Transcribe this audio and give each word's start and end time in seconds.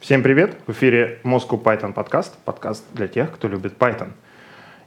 Всем 0.00 0.22
привет! 0.22 0.56
В 0.68 0.70
эфире 0.70 1.18
Moscow 1.24 1.60
Python 1.60 1.92
подкаст, 1.92 2.38
подкаст 2.44 2.84
для 2.94 3.08
тех, 3.08 3.32
кто 3.32 3.48
любит 3.48 3.74
Python. 3.76 4.10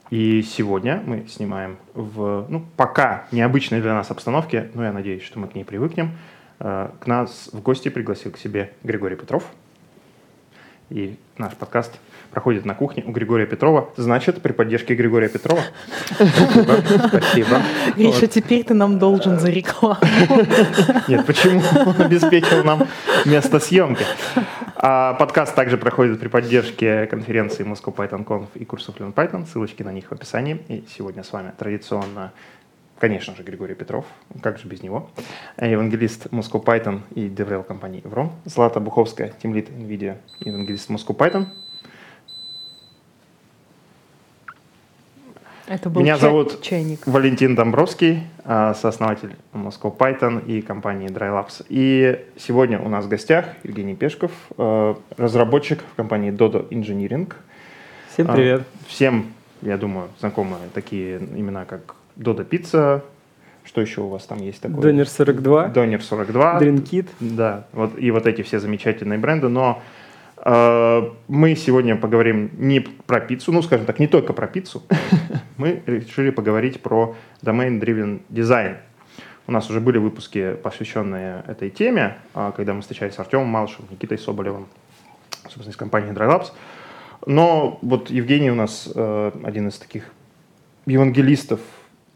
И 0.09 0.41
сегодня 0.41 1.03
мы 1.05 1.27
снимаем 1.27 1.75
в, 1.93 2.45
ну, 2.47 2.65
пока 2.77 3.25
необычной 3.33 3.81
для 3.81 3.93
нас 3.93 4.09
обстановке, 4.09 4.69
но 4.73 4.85
я 4.85 4.93
надеюсь, 4.93 5.23
что 5.23 5.37
мы 5.37 5.49
к 5.49 5.55
ней 5.55 5.65
привыкнем. 5.65 6.17
Э, 6.61 6.91
к 6.97 7.07
нас 7.07 7.49
в 7.51 7.61
гости 7.61 7.89
пригласил 7.89 8.31
к 8.31 8.37
себе 8.37 8.71
Григорий 8.83 9.17
Петров. 9.17 9.43
И 10.89 11.17
наш 11.37 11.53
подкаст 11.55 11.99
проходит 12.31 12.65
на 12.65 12.73
кухне 12.73 13.03
у 13.05 13.11
Григория 13.11 13.45
Петрова. 13.45 13.89
Значит, 13.97 14.41
при 14.41 14.53
поддержке 14.53 14.95
Григория 14.95 15.27
Петрова. 15.29 15.61
Спасибо. 16.13 17.61
Гриша, 17.95 18.27
теперь 18.27 18.63
ты 18.63 18.73
нам 18.73 18.97
должен 18.97 19.39
за 19.39 19.49
рекламу. 19.49 19.99
Нет, 21.07 21.25
почему? 21.25 21.61
Он 21.85 22.01
обеспечил 22.01 22.63
нам 22.63 22.87
место 23.25 23.59
съемки. 23.59 24.05
А 24.83 25.13
подкаст 25.13 25.53
также 25.53 25.77
проходит 25.77 26.19
при 26.19 26.27
поддержке 26.27 27.05
конференции 27.05 27.63
Moscow 27.63 27.95
Python 27.95 28.25
Conf 28.25 28.47
и 28.55 28.65
курсов 28.65 28.95
Learn 28.95 29.13
Python. 29.13 29.45
Ссылочки 29.45 29.83
на 29.83 29.91
них 29.91 30.09
в 30.09 30.11
описании. 30.11 30.59
И 30.69 30.83
сегодня 30.89 31.23
с 31.23 31.31
вами 31.31 31.51
традиционно 31.55 32.33
конечно 32.97 33.35
же, 33.35 33.43
Григорий 33.43 33.75
Петров, 33.75 34.05
как 34.41 34.59
же 34.59 34.67
без 34.67 34.83
него, 34.83 35.09
евангелист 35.59 36.27
Moscow 36.27 36.63
Python 36.63 37.01
и 37.15 37.27
DevRel 37.29 37.63
компании 37.63 38.01
Evron, 38.03 38.29
Злата 38.45 38.79
Буховская, 38.79 39.33
тимлит 39.41 39.69
NVIDIA, 39.69 40.17
евангелист 40.39 40.89
Moscow 40.89 41.15
Python, 41.17 41.47
Это 45.71 45.89
был 45.89 46.01
Меня 46.01 46.15
чай, 46.15 46.21
зовут 46.21 46.61
чайник. 46.61 47.07
Валентин 47.07 47.55
Домбровский, 47.55 48.23
а, 48.43 48.73
сооснователь 48.73 49.37
Moscow 49.53 49.95
Python 49.95 50.45
и 50.45 50.61
компании 50.61 51.07
DryLabs. 51.07 51.65
И 51.69 52.25
сегодня 52.35 52.77
у 52.77 52.89
нас 52.89 53.05
в 53.05 53.07
гостях 53.07 53.45
Евгений 53.63 53.95
Пешков, 53.95 54.31
а, 54.57 54.97
разработчик 55.15 55.81
в 55.93 55.95
компании 55.95 56.33
Dodo 56.33 56.67
Engineering. 56.67 57.31
Всем 58.13 58.27
привет. 58.27 58.63
Всем, 58.85 59.27
я 59.61 59.77
думаю, 59.77 60.09
знакомы 60.19 60.57
такие 60.73 61.19
имена, 61.19 61.63
как 61.63 61.95
Dodo 62.17 62.45
Pizza, 62.45 63.01
что 63.63 63.79
еще 63.79 64.01
у 64.01 64.09
вас 64.09 64.25
там 64.25 64.39
есть 64.39 64.59
такое? 64.59 64.81
Донер 64.81 65.07
42. 65.07 65.69
Донер 65.69 66.03
42. 66.03 66.59
Дринкит. 66.59 67.07
Да, 67.21 67.63
вот, 67.71 67.97
и 67.97 68.11
вот 68.11 68.27
эти 68.27 68.41
все 68.41 68.59
замечательные 68.59 69.19
бренды, 69.19 69.47
но 69.47 69.81
мы 70.43 71.55
сегодня 71.55 71.95
поговорим 71.95 72.49
не 72.57 72.79
про 72.79 73.19
пиццу, 73.19 73.51
ну, 73.51 73.61
скажем 73.61 73.85
так, 73.85 73.99
не 73.99 74.07
только 74.07 74.33
про 74.33 74.47
пиццу. 74.47 74.83
мы 75.57 75.83
решили 75.85 76.31
поговорить 76.31 76.81
про 76.81 77.15
domain-driven 77.43 78.21
design. 78.29 78.77
У 79.47 79.51
нас 79.51 79.69
уже 79.69 79.79
были 79.79 79.97
выпуски, 79.97 80.53
посвященные 80.53 81.43
этой 81.47 81.69
теме, 81.69 82.17
а, 82.33 82.51
когда 82.51 82.73
мы 82.73 82.81
встречались 82.81 83.15
с 83.15 83.19
Артемом 83.19 83.47
Малышевым, 83.47 83.87
Никитой 83.91 84.17
Соболевым, 84.17 84.67
собственно, 85.43 85.69
из 85.69 85.75
компании 85.75 86.13
DryLabs. 86.13 86.51
Но 87.25 87.77
вот 87.81 88.09
Евгений 88.09 88.49
у 88.49 88.55
нас 88.55 88.89
э, 88.93 89.31
один 89.43 89.67
из 89.67 89.77
таких 89.77 90.11
евангелистов 90.85 91.59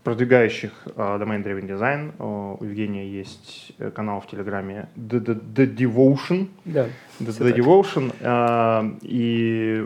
продвигающих 0.05 0.71
uh, 0.85 1.19
Domain 1.19 1.43
Driven 1.43 1.67
Design. 1.67 2.13
У 2.19 2.63
Евгения 2.63 3.09
есть 3.09 3.73
э, 3.79 3.89
канал 3.89 4.21
в 4.21 4.27
Телеграме 4.27 4.87
The, 4.95 5.19
The, 5.19 5.53
The 5.55 5.75
Devotion. 5.75 6.47
Да, 6.63 6.85
The, 7.19 7.39
The 7.39 7.55
Devotion. 7.55 8.13
Uh, 8.21 8.99
и 9.01 9.83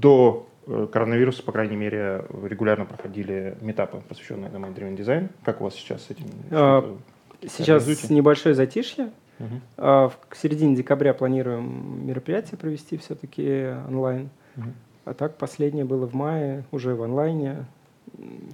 до 0.00 0.44
коронавируса, 0.92 1.42
по 1.42 1.52
крайней 1.52 1.76
мере, 1.76 2.24
регулярно 2.44 2.84
проходили 2.84 3.56
метапы, 3.60 4.02
посвященные 4.08 4.50
Domain 4.50 4.74
Driven 4.74 4.96
Design. 4.96 5.30
Как 5.44 5.60
у 5.60 5.64
вас 5.64 5.74
сейчас 5.74 6.02
с 6.02 6.10
этим? 6.10 6.26
А, 6.50 6.98
сейчас 7.46 8.10
небольшое 8.10 8.54
затишье. 8.56 9.10
Угу. 9.38 9.60
А, 9.78 10.10
к 10.28 10.34
середине 10.34 10.74
декабря 10.76 11.14
планируем 11.14 12.06
мероприятие 12.06 12.58
провести 12.58 12.98
все-таки 12.98 13.72
онлайн. 13.88 14.30
Угу. 14.56 14.66
А 15.06 15.14
так 15.14 15.38
последнее 15.38 15.84
было 15.84 16.06
в 16.06 16.14
мае, 16.14 16.64
уже 16.70 16.94
в 16.94 17.02
онлайне. 17.02 17.64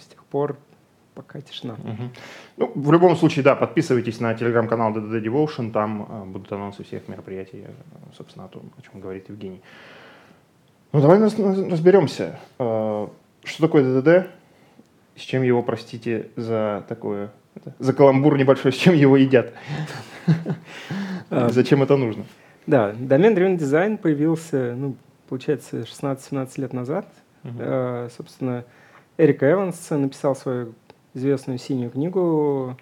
С 0.01 0.07
тех 0.07 0.23
пор 0.25 0.57
пока 1.15 1.41
тишина. 1.41 1.75
Угу. 1.75 2.11
Ну, 2.57 2.73
в 2.75 2.93
любом 2.93 3.17
случае, 3.17 3.43
да, 3.43 3.55
подписывайтесь 3.55 4.21
на 4.21 4.35
телеграм-канал 4.35 4.93
DDD 4.93 5.23
Devotion, 5.23 5.71
там 5.71 6.07
э, 6.09 6.25
будут 6.25 6.53
анонсы 6.53 6.85
всех 6.85 7.09
мероприятий, 7.09 7.65
собственно, 8.17 8.47
о 8.47 8.49
том, 8.49 8.71
о 8.77 8.83
чем 8.83 9.01
говорит 9.01 9.29
Евгений. 9.29 9.61
Ну, 10.93 11.01
давай 11.01 11.19
нас, 11.19 11.39
разберемся, 11.39 12.39
э, 12.59 13.09
что 13.45 13.63
такое 13.63 13.85
ДДД, 13.85 14.31
с 15.17 15.21
чем 15.21 15.43
его, 15.43 15.63
простите, 15.63 16.31
за 16.37 16.85
такое, 16.89 17.31
за 17.79 17.93
каламбур 17.93 18.37
небольшой, 18.37 18.73
с 18.73 18.77
чем 18.77 18.95
его 18.95 19.17
едят. 19.17 19.53
Зачем 21.31 21.83
это 21.83 21.97
нужно? 21.97 22.25
Да, 22.67 22.93
Domain 22.93 23.35
Driven 23.35 23.59
Design 23.59 23.99
появился, 23.99 24.75
ну, 24.77 24.97
получается, 25.29 25.81
16-17 25.81 26.61
лет 26.61 26.73
назад. 26.73 27.07
Собственно, 28.17 28.65
Эрик 29.19 29.43
Эванс 29.43 29.91
написал 29.91 30.35
свою 30.35 30.75
известную 31.15 31.59
синюю 31.59 31.91
книгу, 31.91 32.77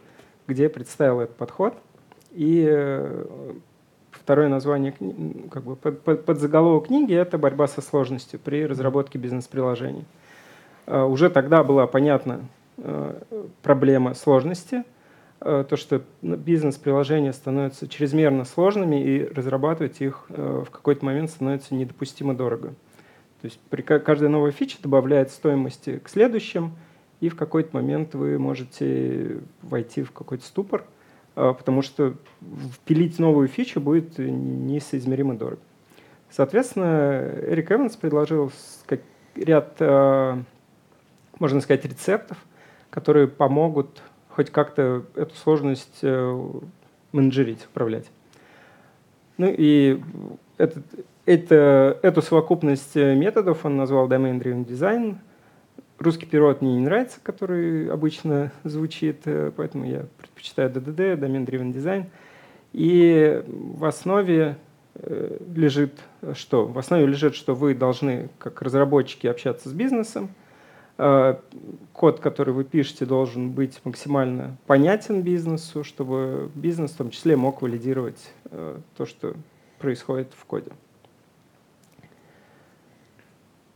где 0.46 0.68
представил 0.68 1.20
этот 1.20 1.36
подход. 1.36 1.74
И 2.32 2.66
э, 2.68 3.24
второе 4.10 4.48
название, 4.48 4.94
как 5.50 5.62
бы 5.64 5.76
под, 5.76 6.02
под, 6.02 6.24
под 6.24 6.40
заголовок 6.40 6.86
книги– 6.86 7.14
это 7.16 7.38
борьба 7.38 7.68
со 7.68 7.82
сложностью 7.82 8.40
при 8.40 8.66
разработке 8.66 9.18
бизнес-приложений. 9.18 10.04
Э, 10.86 11.02
уже 11.02 11.30
тогда 11.30 11.62
была 11.62 11.86
понятна 11.86 12.40
э, 12.78 13.20
проблема 13.62 14.14
сложности, 14.14 14.84
то, 15.40 15.74
что 15.74 16.02
бизнес-приложения 16.22 17.32
становятся 17.32 17.88
чрезмерно 17.88 18.44
сложными, 18.44 19.02
и 19.02 19.24
разрабатывать 19.24 20.00
их 20.00 20.26
в 20.28 20.66
какой-то 20.66 21.04
момент 21.04 21.30
становится 21.30 21.74
недопустимо 21.74 22.32
дорого. 22.32 22.68
То 23.40 23.46
есть 23.46 23.58
при 23.68 23.82
каждой 23.82 24.28
новой 24.28 24.52
фиче 24.52 24.78
добавляет 24.80 25.32
стоимости 25.32 25.98
к 25.98 26.08
следующим– 26.08 26.76
и 27.22 27.28
в 27.28 27.36
какой-то 27.36 27.70
момент 27.76 28.16
вы 28.16 28.36
можете 28.36 29.38
войти 29.62 30.02
в 30.02 30.10
какой-то 30.10 30.44
ступор, 30.44 30.84
а, 31.36 31.54
потому 31.54 31.80
что 31.80 32.16
впилить 32.74 33.20
новую 33.20 33.46
фичу 33.46 33.80
будет 33.80 34.18
несоизмеримо 34.18 35.36
дорого. 35.36 35.60
Соответственно, 36.30 37.30
Эрик 37.46 37.70
Эванс 37.70 37.94
предложил 37.94 38.50
ряд, 39.36 39.76
а, 39.78 40.42
можно 41.38 41.60
сказать, 41.60 41.84
рецептов, 41.84 42.38
которые 42.90 43.28
помогут 43.28 44.02
хоть 44.28 44.50
как-то 44.50 45.04
эту 45.14 45.36
сложность 45.36 46.00
э, 46.02 46.50
менеджерить, 47.12 47.66
управлять. 47.66 48.10
Ну 49.36 49.46
и 49.48 50.02
этот, 50.56 50.84
это, 51.24 52.00
эту 52.02 52.20
совокупность 52.22 52.96
методов 52.96 53.64
он 53.64 53.76
назвал 53.76 54.08
Domain 54.08 54.40
Driven 54.40 54.66
Design– 54.66 55.18
Русский 56.02 56.26
перевод 56.26 56.62
мне 56.62 56.74
не 56.74 56.80
нравится, 56.80 57.20
который 57.22 57.88
обычно 57.88 58.50
звучит, 58.64 59.20
э, 59.24 59.52
поэтому 59.56 59.84
я 59.84 60.06
предпочитаю 60.18 60.68
DDD, 60.68 61.16
Domain 61.16 61.46
Driven 61.46 61.72
Design. 61.72 62.06
И 62.72 63.40
в 63.46 63.84
основе 63.84 64.56
э, 64.96 65.38
лежит 65.54 66.00
что? 66.34 66.66
В 66.66 66.76
основе 66.76 67.06
лежит, 67.06 67.36
что 67.36 67.54
вы 67.54 67.76
должны, 67.76 68.30
как 68.38 68.62
разработчики, 68.62 69.28
общаться 69.28 69.68
с 69.68 69.72
бизнесом. 69.72 70.30
Э, 70.98 71.36
код, 71.92 72.18
который 72.18 72.52
вы 72.52 72.64
пишете, 72.64 73.06
должен 73.06 73.52
быть 73.52 73.80
максимально 73.84 74.56
понятен 74.66 75.22
бизнесу, 75.22 75.84
чтобы 75.84 76.50
бизнес 76.56 76.90
в 76.90 76.96
том 76.96 77.10
числе 77.10 77.36
мог 77.36 77.62
валидировать 77.62 78.32
то, 78.96 79.06
что 79.06 79.34
происходит 79.78 80.32
в 80.36 80.44
коде. 80.46 80.72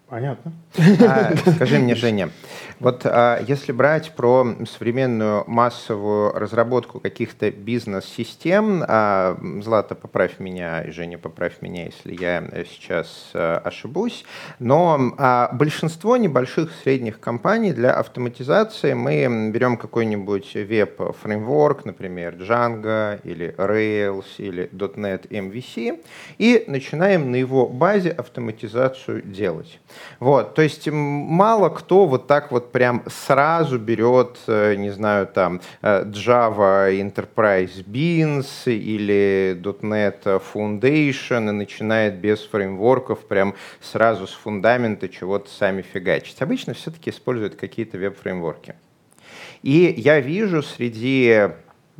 Понятно. 0.08 0.52
А, 0.78 1.34
скажи 1.56 1.80
мне, 1.80 1.96
Женя, 1.96 2.30
вот 2.78 3.02
а, 3.04 3.42
если 3.44 3.72
брать 3.72 4.12
про 4.14 4.46
современную 4.70 5.42
массовую 5.48 6.32
разработку 6.32 7.00
каких-то 7.00 7.50
бизнес-систем, 7.50 8.84
а, 8.86 9.36
Злата, 9.62 9.96
поправь 9.96 10.38
меня, 10.38 10.82
и 10.82 10.92
Женя, 10.92 11.18
поправь 11.18 11.60
меня, 11.60 11.86
если 11.86 12.14
я 12.14 12.44
сейчас 12.70 13.30
ошибусь, 13.32 14.24
но 14.60 15.50
большинство 15.52 16.16
небольших 16.16 16.70
средних 16.82 17.18
компаний 17.18 17.72
для 17.72 17.92
автоматизации 17.92 18.92
мы 18.92 19.50
берем 19.50 19.76
какой-нибудь 19.76 20.54
веб-фреймворк, 20.54 21.84
например, 21.84 22.34
Django 22.34 23.20
или 23.24 23.54
Rails 23.58 24.26
или 24.38 24.70
.NET 24.72 25.28
MVC, 25.28 26.04
и 26.38 26.64
начинаем 26.68 27.32
на 27.32 27.36
его 27.36 27.66
базе 27.66 28.10
автоматизацию 28.10 29.22
делать. 29.22 29.80
Вот, 30.20 30.54
то 30.54 30.62
есть 30.62 30.88
мало 30.90 31.68
кто 31.68 32.06
вот 32.06 32.26
так 32.26 32.50
вот 32.50 32.72
прям 32.72 33.02
сразу 33.06 33.78
берет, 33.78 34.38
э, 34.46 34.74
не 34.76 34.90
знаю, 34.90 35.26
там 35.26 35.60
э, 35.82 36.04
Java 36.04 36.90
Enterprise 36.90 37.84
Beans 37.84 38.46
или 38.66 39.58
.NET 39.62 40.42
Foundation 40.54 41.48
и 41.48 41.52
начинает 41.52 42.14
без 42.16 42.40
фреймворков 42.44 43.26
прям 43.26 43.54
сразу 43.80 44.26
с 44.26 44.32
фундамента 44.32 45.08
чего-то 45.08 45.50
сами 45.50 45.82
фигачить. 45.82 46.40
Обычно 46.40 46.74
все-таки 46.74 47.10
используют 47.10 47.56
какие-то 47.56 47.98
веб-фреймворки. 47.98 48.74
И 49.62 49.94
я 49.96 50.20
вижу 50.20 50.62
среди 50.62 51.50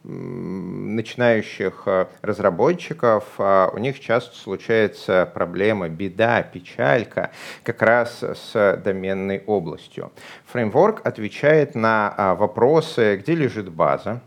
начинающих 0.07 1.83
э, 1.87 2.07
разработчиков, 2.23 3.25
а 3.39 3.71
у 3.73 3.79
них 3.79 3.99
часто 3.99 4.37
случается 4.37 5.29
проблема, 5.33 5.89
беда, 5.89 6.43
печалька 6.43 7.31
как 7.65 7.83
раз 7.83 8.23
с 8.23 8.81
доменной 8.85 9.43
областью. 9.47 10.13
Фреймворк 10.47 11.05
отвечает 11.05 11.75
на 11.75 12.15
а, 12.17 12.35
вопросы, 12.35 13.17
где 13.17 13.35
лежит 13.35 13.69
база, 13.69 14.23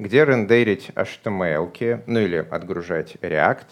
где 0.00 0.24
рендерить 0.24 0.90
HTML, 0.94 2.02
ну 2.06 2.20
или 2.20 2.46
отгружать 2.50 3.16
React, 3.20 3.66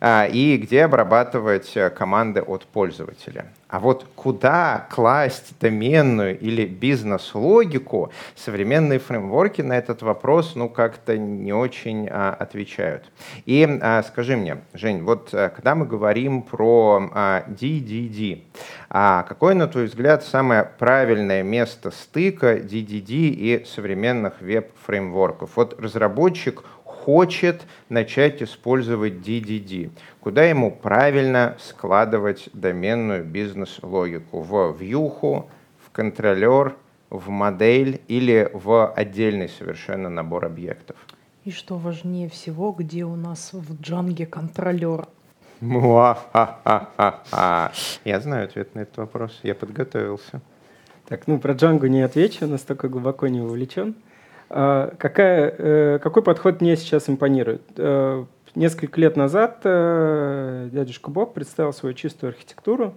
а, 0.00 0.26
и 0.30 0.58
где 0.58 0.84
обрабатывать 0.84 1.76
э, 1.76 1.88
команды 1.90 2.42
от 2.42 2.66
пользователя. 2.66 3.46
А 3.68 3.80
вот 3.80 4.06
куда 4.16 4.86
класть 4.90 5.52
доменную 5.60 6.38
или 6.38 6.64
бизнес-логику, 6.64 8.10
современные 8.34 8.98
фреймворки 8.98 9.60
на 9.60 9.76
этот 9.76 10.00
вопрос 10.00 10.54
ну 10.54 10.70
как-то 10.70 11.18
не 11.18 11.52
очень 11.52 12.08
а, 12.10 12.32
отвечают. 12.32 13.10
И 13.44 13.68
а, 13.82 14.02
скажи 14.04 14.38
мне, 14.38 14.62
Жень, 14.72 15.02
вот 15.02 15.30
а, 15.34 15.50
когда 15.50 15.74
мы 15.74 15.84
говорим 15.84 16.42
про 16.42 17.10
а, 17.12 17.44
DDD, 17.46 18.42
а 18.88 19.24
какое, 19.24 19.54
на 19.54 19.68
твой 19.68 19.84
взгляд, 19.84 20.24
самое 20.24 20.64
правильное 20.78 21.42
место 21.42 21.90
стыка 21.90 22.56
DDD 22.56 23.10
и 23.10 23.64
современных 23.66 24.40
веб-фреймворков? 24.40 25.50
Вот 25.56 25.78
разработчик 25.78 26.64
хочет 27.08 27.62
начать 27.88 28.42
использовать 28.42 29.14
DDD, 29.14 29.90
куда 30.20 30.44
ему 30.44 30.70
правильно 30.70 31.56
складывать 31.58 32.50
доменную 32.52 33.24
бизнес-логику 33.24 34.42
в 34.42 34.76
вьюху, 34.78 35.48
в 35.82 35.90
контролер, 35.90 36.76
в 37.08 37.30
модель 37.30 38.02
или 38.08 38.50
в 38.52 38.92
отдельный 38.92 39.48
совершенно 39.48 40.10
набор 40.10 40.44
объектов. 40.44 40.96
И 41.46 41.50
что 41.50 41.78
важнее 41.78 42.28
всего, 42.28 42.72
где 42.72 43.04
у 43.04 43.16
нас 43.16 43.54
в 43.54 43.80
джанге 43.80 44.26
контролер? 44.26 45.06
Я 45.62 46.18
знаю 48.20 48.44
ответ 48.44 48.74
на 48.74 48.80
этот 48.80 48.98
вопрос, 48.98 49.40
я 49.42 49.54
подготовился. 49.54 50.42
Так, 51.08 51.26
ну 51.26 51.38
про 51.38 51.54
Django 51.54 51.88
не 51.88 52.02
отвечу, 52.02 52.46
настолько 52.46 52.90
глубоко 52.90 53.28
не 53.28 53.40
вовлечен. 53.40 53.94
А, 54.50 54.94
какая, 54.98 55.54
э, 55.58 55.98
какой 56.02 56.22
подход 56.22 56.60
мне 56.60 56.76
сейчас 56.76 57.08
импонирует? 57.08 57.62
Э, 57.76 58.24
несколько 58.54 59.00
лет 59.00 59.16
назад 59.16 59.60
э, 59.64 60.68
дядюшка 60.72 61.10
Боб 61.10 61.34
представил 61.34 61.72
свою 61.72 61.94
чистую 61.94 62.30
архитектуру, 62.30 62.94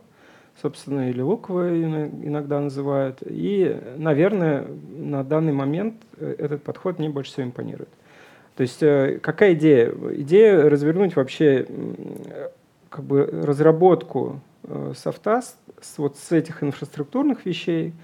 собственно, 0.62 1.10
или 1.10 1.22
луковую 1.22 1.84
иногда 2.26 2.60
называют. 2.60 3.20
И, 3.26 3.78
наверное, 3.98 4.66
на 4.96 5.24
данный 5.24 5.54
момент 5.54 5.96
этот 6.20 6.64
подход 6.64 7.00
мне 7.00 7.10
больше 7.10 7.32
всего 7.32 7.48
импонирует. 7.48 7.90
То 8.56 8.64
есть 8.64 9.22
какая 9.22 9.54
идея? 9.54 9.92
Идея 10.14 10.70
развернуть 10.70 11.16
вообще 11.16 11.66
как 12.90 13.04
бы 13.06 13.26
разработку 13.26 14.42
софта 14.94 15.42
с, 15.42 15.98
вот 15.98 16.18
с 16.18 16.32
этих 16.32 16.64
инфраструктурных 16.64 17.46
вещей– 17.46 17.94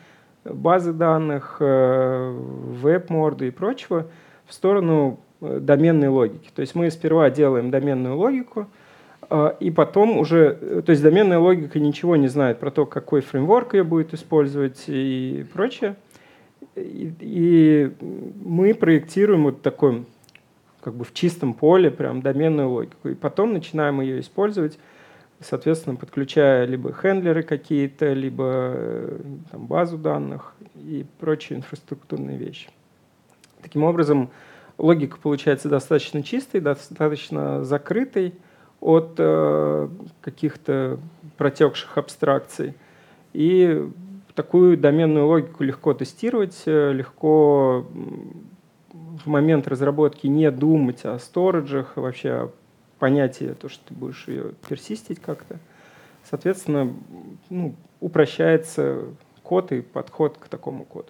базы 0.53 0.93
данных, 0.93 1.57
э, 1.59 2.31
веб-морды 2.31 3.47
и 3.47 3.51
прочего 3.51 4.07
в 4.45 4.53
сторону 4.53 5.19
э, 5.41 5.59
доменной 5.59 6.09
логики. 6.09 6.49
То 6.53 6.61
есть 6.61 6.75
мы 6.75 6.89
сперва 6.91 7.29
делаем 7.29 7.71
доменную 7.71 8.15
логику, 8.15 8.67
э, 9.29 9.53
и 9.59 9.71
потом 9.71 10.17
уже, 10.17 10.83
то 10.85 10.91
есть 10.91 11.01
доменная 11.01 11.39
логика 11.39 11.79
ничего 11.79 12.15
не 12.15 12.27
знает 12.27 12.59
про 12.59 12.71
то, 12.71 12.85
какой 12.85 13.21
фреймворк 13.21 13.73
ее 13.73 13.83
будет 13.83 14.13
использовать 14.13 14.83
и 14.87 15.45
прочее. 15.53 15.95
И, 16.75 17.13
и 17.19 17.91
мы 18.43 18.73
проектируем 18.73 19.43
вот 19.43 19.61
такой, 19.61 20.05
как 20.81 20.93
бы 20.95 21.05
в 21.05 21.13
чистом 21.13 21.53
поле, 21.53 21.91
прям 21.91 22.21
доменную 22.21 22.69
логику. 22.69 23.09
И 23.09 23.15
потом 23.15 23.53
начинаем 23.53 24.01
ее 24.01 24.19
использовать 24.19 24.77
соответственно, 25.39 25.95
подключая 25.95 26.65
либо 26.65 26.93
хендлеры 26.93 27.43
какие-то, 27.43 28.13
либо 28.13 28.71
э, 28.75 29.19
там, 29.51 29.67
базу 29.67 29.97
данных 29.97 30.53
и 30.75 31.05
прочие 31.19 31.59
инфраструктурные 31.59 32.37
вещи. 32.37 32.69
Таким 33.61 33.83
образом, 33.83 34.29
логика 34.77 35.17
получается 35.21 35.69
достаточно 35.69 36.23
чистой, 36.23 36.61
достаточно 36.61 37.63
закрытой 37.63 38.33
от 38.79 39.15
э, 39.17 39.89
каких-то 40.21 40.99
протекших 41.37 41.97
абстракций. 41.97 42.73
И 43.33 43.89
такую 44.33 44.77
доменную 44.77 45.27
логику 45.27 45.63
легко 45.63 45.93
тестировать, 45.93 46.63
э, 46.65 46.93
легко 46.93 47.85
в 49.23 49.27
момент 49.27 49.67
разработки 49.67 50.27
не 50.27 50.49
думать 50.51 51.05
о 51.05 51.17
сториджах, 51.19 51.97
вообще 51.97 52.29
о 52.29 52.51
понятие, 52.99 53.53
то, 53.53 53.69
что 53.69 53.83
ты 53.87 53.93
будешь 53.93 54.27
ее 54.27 54.53
персистить 54.67 55.19
как-то. 55.19 55.59
Соответственно, 56.29 56.93
ну, 57.49 57.75
упрощается 57.99 59.05
код 59.47 59.71
и 59.71 59.81
подход 59.81 60.37
к 60.37 60.49
такому 60.49 60.83
коду. 60.83 61.07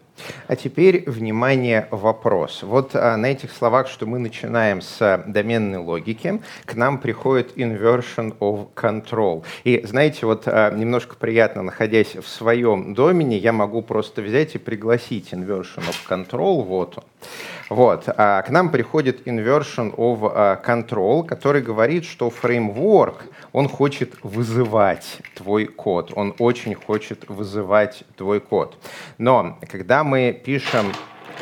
А 0.48 0.56
теперь, 0.56 1.10
внимание, 1.10 1.88
вопрос. 1.90 2.62
Вот 2.62 2.92
а, 2.94 3.18
на 3.18 3.26
этих 3.26 3.52
словах, 3.52 3.88
что 3.88 4.06
мы 4.06 4.20
начинаем 4.20 4.82
с 4.82 5.24
доменной 5.26 5.80
логики, 5.80 6.40
к 6.66 6.76
нам 6.76 7.00
приходит 7.00 7.58
inversion 7.58 8.38
of 8.40 8.68
control. 8.76 9.44
И 9.64 9.82
знаете, 9.84 10.28
вот 10.28 10.44
а, 10.46 10.70
немножко 10.70 11.16
приятно, 11.16 11.64
находясь 11.64 12.16
в 12.16 12.28
своем 12.28 12.94
домене, 12.94 13.38
я 13.38 13.54
могу 13.54 13.82
просто 13.82 14.22
взять 14.22 14.54
и 14.54 14.60
пригласить 14.60 15.34
inversion 15.34 15.84
of 15.90 15.98
control, 16.08 16.64
вот 16.64 16.98
он. 17.00 17.04
Вот. 17.70 18.04
А 18.08 18.44
к 18.44 18.50
нам 18.50 18.70
приходит 18.70 19.28
inversion 19.28 19.94
of 19.96 20.32
а, 20.34 20.62
control, 20.64 21.26
который 21.26 21.62
говорит, 21.62 22.06
что 22.06 22.30
фреймворк, 22.30 23.26
он 23.58 23.68
хочет 23.68 24.14
вызывать 24.22 25.18
твой 25.34 25.66
код, 25.66 26.12
он 26.16 26.36
очень 26.38 26.76
хочет 26.76 27.28
вызывать 27.28 28.04
твой 28.16 28.40
код. 28.40 28.78
Но 29.18 29.58
когда 29.68 30.04
мы 30.04 30.40
пишем 30.46 30.94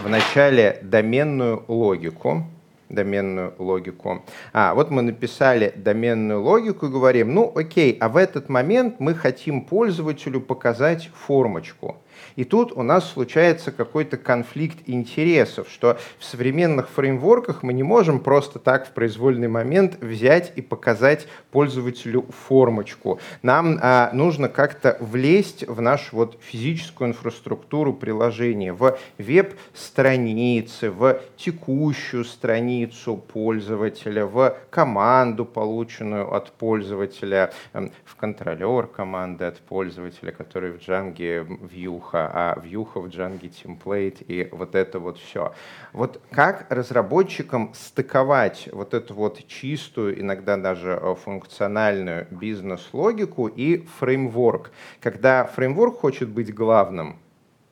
в 0.02 0.08
начале 0.08 0.80
доменную 0.82 1.66
логику, 1.68 2.46
доменную 2.88 3.54
логику. 3.60 4.24
А, 4.54 4.76
вот 4.76 4.92
мы 4.92 5.02
написали 5.02 5.74
доменную 5.76 6.42
логику 6.42 6.86
и 6.86 6.90
говорим, 6.90 7.34
ну 7.34 7.52
окей, 7.54 7.98
а 8.00 8.08
в 8.08 8.16
этот 8.16 8.48
момент 8.48 9.00
мы 9.00 9.14
хотим 9.14 9.62
пользователю 9.62 10.40
показать 10.40 11.10
формочку. 11.14 11.98
И 12.36 12.44
тут 12.44 12.72
у 12.74 12.84
нас 12.84 13.10
случается 13.10 13.72
какой-то 13.72 14.18
конфликт 14.18 14.80
интересов, 14.88 15.68
что 15.70 15.98
в 16.20 16.26
современных 16.26 16.90
фреймворках 16.90 17.64
мы 17.64 17.74
не 17.74 17.84
можем 17.84 18.20
просто 18.20 18.60
так 18.60 18.88
в 18.88 18.92
произвольный 18.92 19.48
момент 19.48 20.02
взять 20.02 20.52
и 20.56 20.62
показать 20.62 21.28
пользователю 21.52 22.26
формочку. 22.48 23.20
Нам 23.42 23.80
а, 23.82 24.10
нужно 24.14 24.50
как-то 24.50 24.98
влезть 25.00 25.68
в 25.68 25.82
нашу 25.82 26.16
вот 26.16 26.38
физическую 26.42 27.10
инфраструктуру 27.10 27.94
приложения, 27.94 28.74
в 28.74 28.98
веб-страницы, 29.18 30.92
в 30.92 31.22
текущую 31.38 32.26
страницу 32.26 33.16
пользователя, 33.18 34.26
в 34.26 34.58
команду, 34.70 35.46
полученную 35.46 36.34
от 36.34 36.52
пользователя, 36.52 37.54
эм, 37.74 37.92
в 38.04 38.16
контролер 38.16 38.88
команды 38.88 39.46
от 39.46 39.60
пользователя, 39.60 40.32
который 40.32 40.72
в 40.72 40.78
Django 40.78 41.68
вьюха 41.68 42.25
а 42.32 42.60
вьюха 42.60 43.00
в 43.00 43.08
Django 43.08 43.48
темплейт 43.50 44.18
и 44.30 44.50
вот 44.52 44.76
это 44.76 45.00
вот 45.00 45.18
все. 45.18 45.54
Вот 45.94 46.22
как 46.32 46.66
разработчикам 46.70 47.74
стыковать 47.74 48.70
вот 48.72 48.94
эту 48.94 49.14
вот 49.14 49.46
чистую, 49.48 50.20
иногда 50.20 50.58
даже 50.58 51.00
э, 51.02 51.16
функциональную 51.16 52.28
бизнес-логику 52.32 53.48
и 53.48 53.86
фреймворк? 54.00 54.72
Когда 55.02 55.46
фреймворк 55.46 56.00
хочет 56.00 56.30
быть 56.30 56.54
главным, 56.54 57.18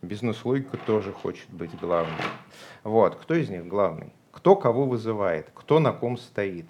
бизнес-логика 0.01 0.77
тоже 0.77 1.11
хочет 1.11 1.49
быть 1.49 1.77
главным. 1.79 2.19
Вот, 2.83 3.15
кто 3.15 3.33
из 3.33 3.49
них 3.49 3.67
главный? 3.67 4.11
Кто 4.31 4.55
кого 4.55 4.85
вызывает? 4.85 5.47
Кто 5.53 5.79
на 5.79 5.91
ком 5.93 6.17
стоит? 6.17 6.65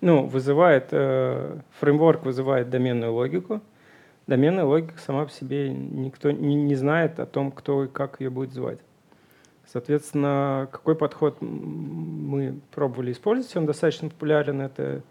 Ну, 0.00 0.26
вызывает, 0.26 0.88
э, 0.92 1.58
фреймворк 1.78 2.24
вызывает 2.24 2.70
доменную 2.70 3.12
логику, 3.12 3.60
доменная 4.30 4.64
логика 4.64 4.94
сама 5.04 5.24
по 5.24 5.32
себе 5.32 5.70
никто 5.70 6.30
не, 6.30 6.54
не 6.54 6.76
знает 6.76 7.18
о 7.18 7.26
том, 7.26 7.50
кто 7.50 7.84
и 7.84 7.88
как 7.88 8.20
ее 8.20 8.30
будет 8.30 8.52
звать. 8.52 8.78
Соответственно, 9.66 10.68
какой 10.70 10.94
подход 10.94 11.38
мы 11.40 12.60
пробовали 12.72 13.10
использовать, 13.10 13.54
он 13.56 13.66
достаточно 13.66 14.08
популярен. 14.08 14.60
Это 14.60 15.02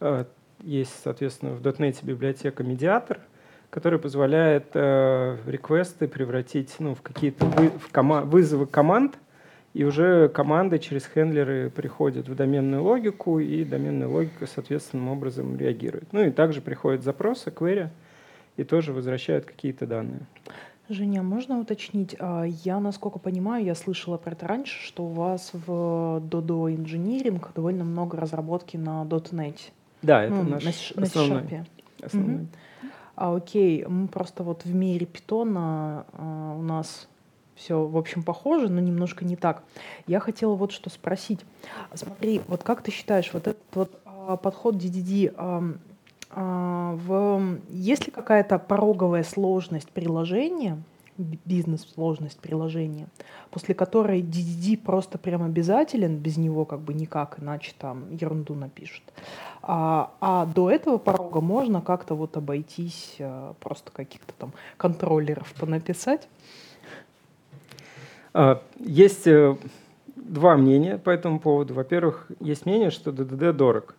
э, 0.00 0.24
есть, 0.62 0.94
соответственно, 1.02 1.52
в 1.52 1.60
.NET 1.60 2.04
библиотека 2.04 2.64
медиатор, 2.64 3.20
который 3.68 3.98
позволяет 3.98 4.68
э, 4.72 5.36
реквесты 5.46 6.08
превратить 6.08 6.74
ну, 6.78 6.94
в 6.94 7.02
какие-то 7.02 7.44
вы, 7.44 7.68
в 7.68 7.92
кома 7.92 8.22
вызовы 8.22 8.66
команд, 8.66 9.18
и 9.74 9.84
уже 9.84 10.28
команды 10.30 10.78
через 10.78 11.04
хендлеры 11.06 11.68
приходят 11.68 12.28
в 12.28 12.34
доменную 12.34 12.82
логику, 12.82 13.40
и 13.40 13.62
доменная 13.64 14.08
логика 14.08 14.46
соответственным 14.46 15.08
образом 15.08 15.58
реагирует. 15.58 16.12
Ну 16.12 16.24
и 16.24 16.30
также 16.30 16.62
приходят 16.62 17.02
запросы, 17.02 17.50
query, 17.50 17.90
и 18.56 18.64
тоже 18.64 18.92
возвращают 18.92 19.44
какие-то 19.44 19.86
данные. 19.86 20.26
Женя, 20.88 21.22
можно 21.22 21.58
уточнить? 21.58 22.14
А, 22.18 22.44
я, 22.44 22.78
насколько 22.78 23.18
понимаю, 23.18 23.64
я 23.64 23.74
слышала 23.74 24.18
про 24.18 24.32
это 24.32 24.46
раньше, 24.46 24.86
что 24.86 25.04
у 25.04 25.08
вас 25.08 25.50
в 25.52 25.70
Dodo 26.20 26.74
Engineering 26.74 27.42
довольно 27.54 27.84
много 27.84 28.18
разработки 28.18 28.76
на 28.76 29.02
.NET. 29.04 29.56
Да, 30.02 30.22
это 30.24 30.34
ну, 30.34 30.42
наш 30.42 30.94
на, 30.94 31.02
основной. 31.04 31.42
На 32.00 32.06
основной. 32.06 32.34
Угу. 32.34 32.48
А, 33.16 33.34
окей, 33.34 33.86
мы 33.86 34.08
просто 34.08 34.42
вот 34.42 34.64
в 34.64 34.74
мире 34.74 35.06
питона 35.06 36.04
а, 36.12 36.54
у 36.58 36.62
нас 36.62 37.08
все, 37.54 37.86
в 37.86 37.96
общем, 37.96 38.22
похоже, 38.22 38.68
но 38.68 38.80
немножко 38.80 39.24
не 39.24 39.36
так. 39.36 39.62
Я 40.06 40.20
хотела 40.20 40.54
вот 40.54 40.72
что 40.72 40.90
спросить. 40.90 41.40
Смотри, 41.94 42.42
вот 42.48 42.62
как 42.62 42.82
ты 42.82 42.90
считаешь, 42.90 43.30
вот 43.32 43.46
этот 43.46 43.62
вот 43.72 44.00
а, 44.04 44.36
подход 44.36 44.76
DDD, 44.76 45.32
а, 45.36 45.62
в, 46.34 47.58
есть 47.70 48.06
ли 48.06 48.12
какая-то 48.12 48.58
пороговая 48.58 49.22
сложность 49.22 49.90
приложения, 49.90 50.82
бизнес-сложность 51.16 52.40
приложения, 52.40 53.06
после 53.50 53.74
которой 53.74 54.20
DDD 54.20 54.76
просто 54.78 55.18
прям 55.18 55.42
обязателен, 55.42 56.16
без 56.16 56.36
него 56.36 56.64
как 56.64 56.80
бы 56.80 56.92
никак, 56.92 57.38
иначе 57.40 57.72
там 57.78 58.10
ерунду 58.10 58.54
напишут. 58.54 59.02
А, 59.62 60.12
а 60.20 60.46
до 60.46 60.70
этого 60.70 60.98
порога 60.98 61.40
можно 61.40 61.80
как-то 61.80 62.14
вот 62.14 62.36
обойтись, 62.36 63.16
а, 63.20 63.54
просто 63.60 63.92
каких-то 63.92 64.34
там 64.36 64.52
контроллеров 64.76 65.52
понаписать? 65.54 66.28
А, 68.32 68.60
есть 68.78 69.26
э, 69.26 69.56
два 70.16 70.56
мнения 70.56 70.98
по 70.98 71.10
этому 71.10 71.38
поводу. 71.38 71.74
Во-первых, 71.74 72.28
есть 72.40 72.66
мнение, 72.66 72.90
что 72.90 73.10
DDD 73.10 73.52
дорог. 73.52 73.94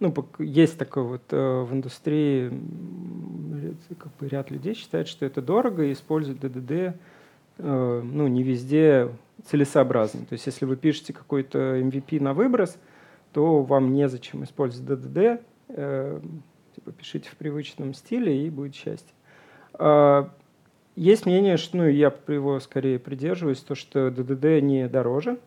Ну, 0.00 0.14
есть 0.38 0.78
такой 0.78 1.04
вот 1.04 1.22
э, 1.30 1.62
в 1.62 1.72
индустрии, 1.72 2.48
как 3.98 4.14
бы 4.16 4.28
ряд 4.28 4.50
людей 4.50 4.74
считает, 4.74 5.08
что 5.08 5.24
это 5.24 5.40
дорого, 5.40 5.84
и 5.84 5.92
использовать 5.92 6.40
DDD 6.40 6.94
э, 7.58 8.02
ну, 8.04 8.26
не 8.26 8.42
везде 8.42 9.10
целесообразно. 9.46 10.26
То 10.26 10.32
есть 10.32 10.46
если 10.46 10.64
вы 10.64 10.76
пишете 10.76 11.12
какой-то 11.12 11.78
MVP 11.78 12.20
на 12.20 12.34
выброс, 12.34 12.76
то 13.32 13.62
вам 13.62 13.94
незачем 13.94 14.44
использовать 14.44 14.88
DDD, 14.88 16.22
типа 16.74 16.92
пишите 16.92 17.28
в 17.30 17.36
привычном 17.36 17.94
стиле, 17.94 18.46
и 18.46 18.50
будет 18.50 18.74
счастье. 18.74 19.12
А, 19.74 20.30
есть 20.96 21.26
мнение, 21.26 21.56
что, 21.56 21.78
ну, 21.78 21.88
я 21.88 22.12
его 22.28 22.60
скорее 22.60 22.98
придерживаюсь, 22.98 23.60
то, 23.60 23.74
что 23.74 24.10
ДДД 24.10 24.62
не 24.62 24.88
дороже. 24.88 25.38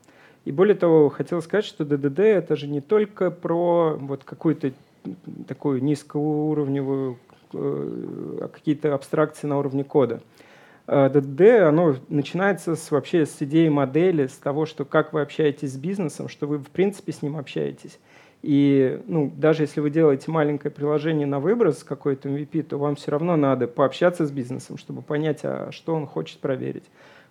И 0.48 0.52
более 0.54 0.76
того, 0.76 1.10
хотел 1.10 1.42
сказать, 1.42 1.66
что 1.66 1.84
ДДД 1.84 2.20
это 2.20 2.56
же 2.56 2.68
не 2.68 2.80
только 2.80 3.32
про 3.32 3.98
вот 4.00 4.24
какую-то 4.24 4.72
такую 5.46 5.84
низкоуровневую, 5.84 7.18
э, 7.52 8.48
какие-то 8.54 8.94
абстракции 8.94 9.46
на 9.46 9.60
уровне 9.60 9.84
кода. 9.84 10.22
ДДД, 10.88 11.42
а, 11.42 11.68
оно 11.68 11.98
начинается 12.08 12.78
с, 12.78 12.92
вообще 12.92 13.26
с 13.26 13.42
идеи 13.42 13.68
модели, 13.68 14.28
с 14.28 14.38
того, 14.38 14.66
что 14.66 14.86
как 14.86 15.12
вы 15.12 15.20
общаетесь 15.20 15.74
с 15.74 15.78
бизнесом, 15.78 16.30
что 16.30 16.48
вы 16.48 16.60
в 16.60 16.70
принципе 16.70 17.12
с 17.12 17.22
ним 17.22 17.36
общаетесь. 17.36 18.00
И 18.42 19.02
ну, 19.06 19.30
даже 19.36 19.64
если 19.64 19.82
вы 19.82 19.90
делаете 19.90 20.32
маленькое 20.32 20.72
приложение 20.72 21.28
на 21.28 21.42
выброс 21.42 21.84
какой-то 21.84 22.30
MVP, 22.30 22.64
то 22.64 22.78
вам 22.78 22.96
все 22.96 23.12
равно 23.12 23.36
надо 23.36 23.68
пообщаться 23.68 24.26
с 24.26 24.32
бизнесом, 24.32 24.78
чтобы 24.78 25.02
понять, 25.02 25.42
а 25.44 25.74
что 25.74 25.94
он 25.94 26.08
хочет 26.08 26.40
проверить, 26.40 26.86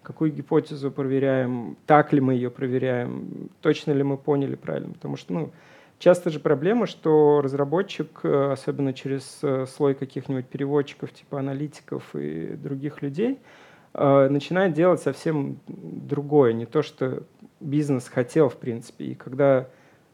какую 0.07 0.31
гипотезу 0.31 0.93
проверяем, 0.93 1.77
так 1.85 2.13
ли 2.13 2.21
мы 2.21 2.35
ее 2.35 2.49
проверяем, 2.49 3.51
точно 3.61 3.91
ли 3.91 4.05
мы 4.05 4.17
поняли 4.17 4.55
правильно. 4.55 4.93
Потому 4.93 5.17
что 5.17 5.33
ну, 5.33 5.53
часто 5.99 6.31
же 6.31 6.39
проблема, 6.39 6.87
что 6.87 7.41
разработчик, 7.43 8.21
э, 8.23 8.53
особенно 8.53 8.93
через 8.93 9.41
э, 9.43 9.67
слой 9.67 9.97
каких-нибудь 9.97 10.47
переводчиков, 10.47 11.13
типа 11.13 11.41
аналитиков 11.41 12.15
и 12.15 12.55
других 12.55 13.03
людей, 13.03 13.41
э, 13.95 14.29
начинает 14.29 14.75
делать 14.75 15.01
совсем 15.01 15.59
другое, 15.67 16.53
не 16.53 16.67
то, 16.67 16.83
что 16.83 17.25
бизнес 17.59 18.07
хотел, 18.07 18.49
в 18.49 18.57
принципе. 18.57 19.07
И 19.07 19.15
когда 19.17 19.67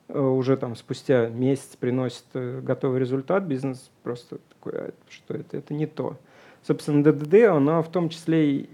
уже 0.09 0.57
там 0.57 0.75
спустя 0.75 1.29
месяц 1.29 1.77
приносит 1.77 2.25
готовый 2.35 3.01
результат, 3.01 3.45
бизнес 3.45 3.91
просто 4.03 4.39
такой, 4.49 4.73
а 4.73 4.93
что 5.09 5.35
это, 5.35 5.57
это 5.57 5.75
не 5.75 5.87
то. 5.87 6.17
Собственно, 6.63 7.03
ДДД, 7.03 7.35
оно 7.51 7.83
в 7.83 7.89
том 7.89 8.09
числе 8.09 8.53
и 8.53 8.71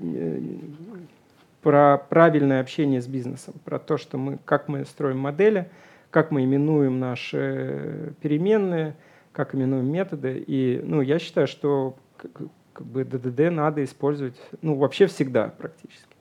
про 1.62 1.98
правильное 1.98 2.60
общение 2.60 3.00
с 3.00 3.06
бизнесом, 3.06 3.54
про 3.64 3.78
то, 3.78 3.96
что 3.96 4.18
мы, 4.18 4.38
как 4.44 4.68
мы 4.68 4.84
строим 4.84 5.18
модели, 5.18 5.68
как 6.10 6.30
мы 6.30 6.44
именуем 6.44 6.98
наши 6.98 8.14
переменные, 8.20 8.94
как 9.32 9.54
именуем 9.54 9.90
методы. 9.90 10.42
И 10.46 10.80
ну, 10.82 11.00
я 11.00 11.18
считаю, 11.18 11.46
что 11.46 11.96
как 12.16 12.86
бы 12.86 13.04
ДДД 13.04 13.50
надо 13.50 13.82
использовать 13.84 14.40
ну, 14.62 14.76
вообще 14.76 15.06
всегда 15.06 15.48
практически. 15.48 16.17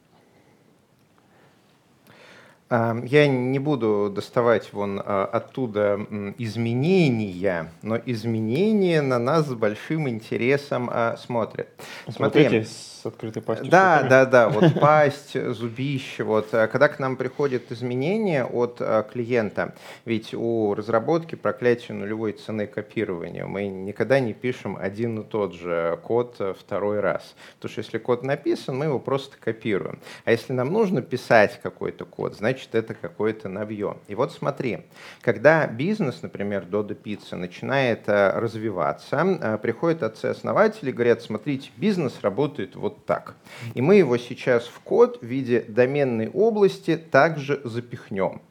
Я 2.69 3.27
не 3.27 3.59
буду 3.59 4.11
доставать 4.13 4.73
вон 4.73 5.01
а, 5.03 5.23
оттуда 5.25 6.05
изменения, 6.37 7.71
но 7.81 7.97
изменения 8.05 9.01
на 9.01 9.19
нас 9.19 9.47
с 9.47 9.53
большим 9.53 10.09
интересом 10.09 10.89
а, 10.91 11.15
смотрят. 11.15 11.69
Смотри, 12.09 12.43
вот 12.43 12.51
эти 12.51 12.65
с 12.65 13.05
открытой 13.05 13.41
пастью. 13.41 13.69
Да, 13.69 14.03
да, 14.03 14.25
да, 14.25 14.49
вот 14.49 14.73
пасть, 14.81 15.41
зубище. 15.53 16.23
Вот 16.23 16.53
а, 16.53 16.67
когда 16.67 16.89
к 16.89 16.99
нам 16.99 17.15
приходят 17.15 17.71
изменения 17.71 18.43
от 18.43 18.81
клиента, 19.13 19.73
ведь 20.03 20.33
у 20.33 20.73
разработки 20.75 21.35
проклятие 21.35 21.95
нулевой 21.97 22.33
цены 22.33 22.67
копирования. 22.67 23.45
Мы 23.45 23.67
никогда 23.67 24.19
не 24.19 24.33
пишем 24.33 24.77
один 24.77 25.21
и 25.21 25.23
тот 25.23 25.53
же 25.53 25.97
код 26.03 26.35
второй 26.59 26.99
раз. 26.99 27.33
Потому 27.55 27.71
что 27.71 27.81
если 27.81 27.97
код 27.97 28.23
написан, 28.23 28.77
мы 28.77 28.85
его 28.85 28.99
просто 28.99 29.37
копируем. 29.37 30.01
А 30.25 30.31
если 30.31 30.51
нам 30.51 30.73
нужно 30.73 31.01
писать 31.01 31.61
какой-то 31.63 32.03
код, 32.03 32.35
значит 32.35 32.56
значит 32.57 32.73
это 32.73 32.93
какое-то 32.95 33.49
навье. 33.49 33.97
И 34.07 34.15
вот 34.15 34.31
смотри, 34.31 34.85
когда 35.21 35.67
бизнес, 35.67 36.23
например, 36.23 36.65
Dodo 36.69 36.97
Pizza, 36.99 37.35
начинает 37.35 38.07
э, 38.07 38.31
развиваться, 38.39 39.17
э, 39.17 39.57
приходят 39.59 40.01
отцы-основатели 40.01 40.89
и 40.89 40.93
говорят, 40.93 41.21
смотрите, 41.21 41.69
бизнес 41.77 42.21
работает 42.21 42.75
вот 42.75 43.05
так. 43.05 43.35
И 43.75 43.81
мы 43.81 43.95
его 43.95 44.17
сейчас 44.17 44.65
в 44.65 44.79
код 44.79 45.19
в 45.21 45.25
виде 45.25 45.63
доменной 45.67 46.29
области 46.29 46.97
также 46.97 47.61
запихнем. 47.63 48.41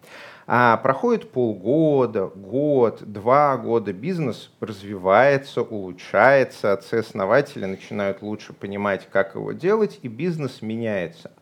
А 0.49 0.77
проходит 0.77 1.33
полгода, 1.33 2.27
год, 2.27 3.03
два 3.05 3.57
года, 3.57 3.93
бизнес 3.93 4.53
развивается, 4.61 5.63
улучшается, 5.63 6.73
отцы-основатели 6.73 7.65
начинают 7.65 8.23
лучше 8.23 8.53
понимать, 8.53 9.09
как 9.11 9.35
его 9.35 9.51
делать, 9.51 9.99
и 10.03 10.09
бизнес 10.09 10.63
меняется. 10.63 11.33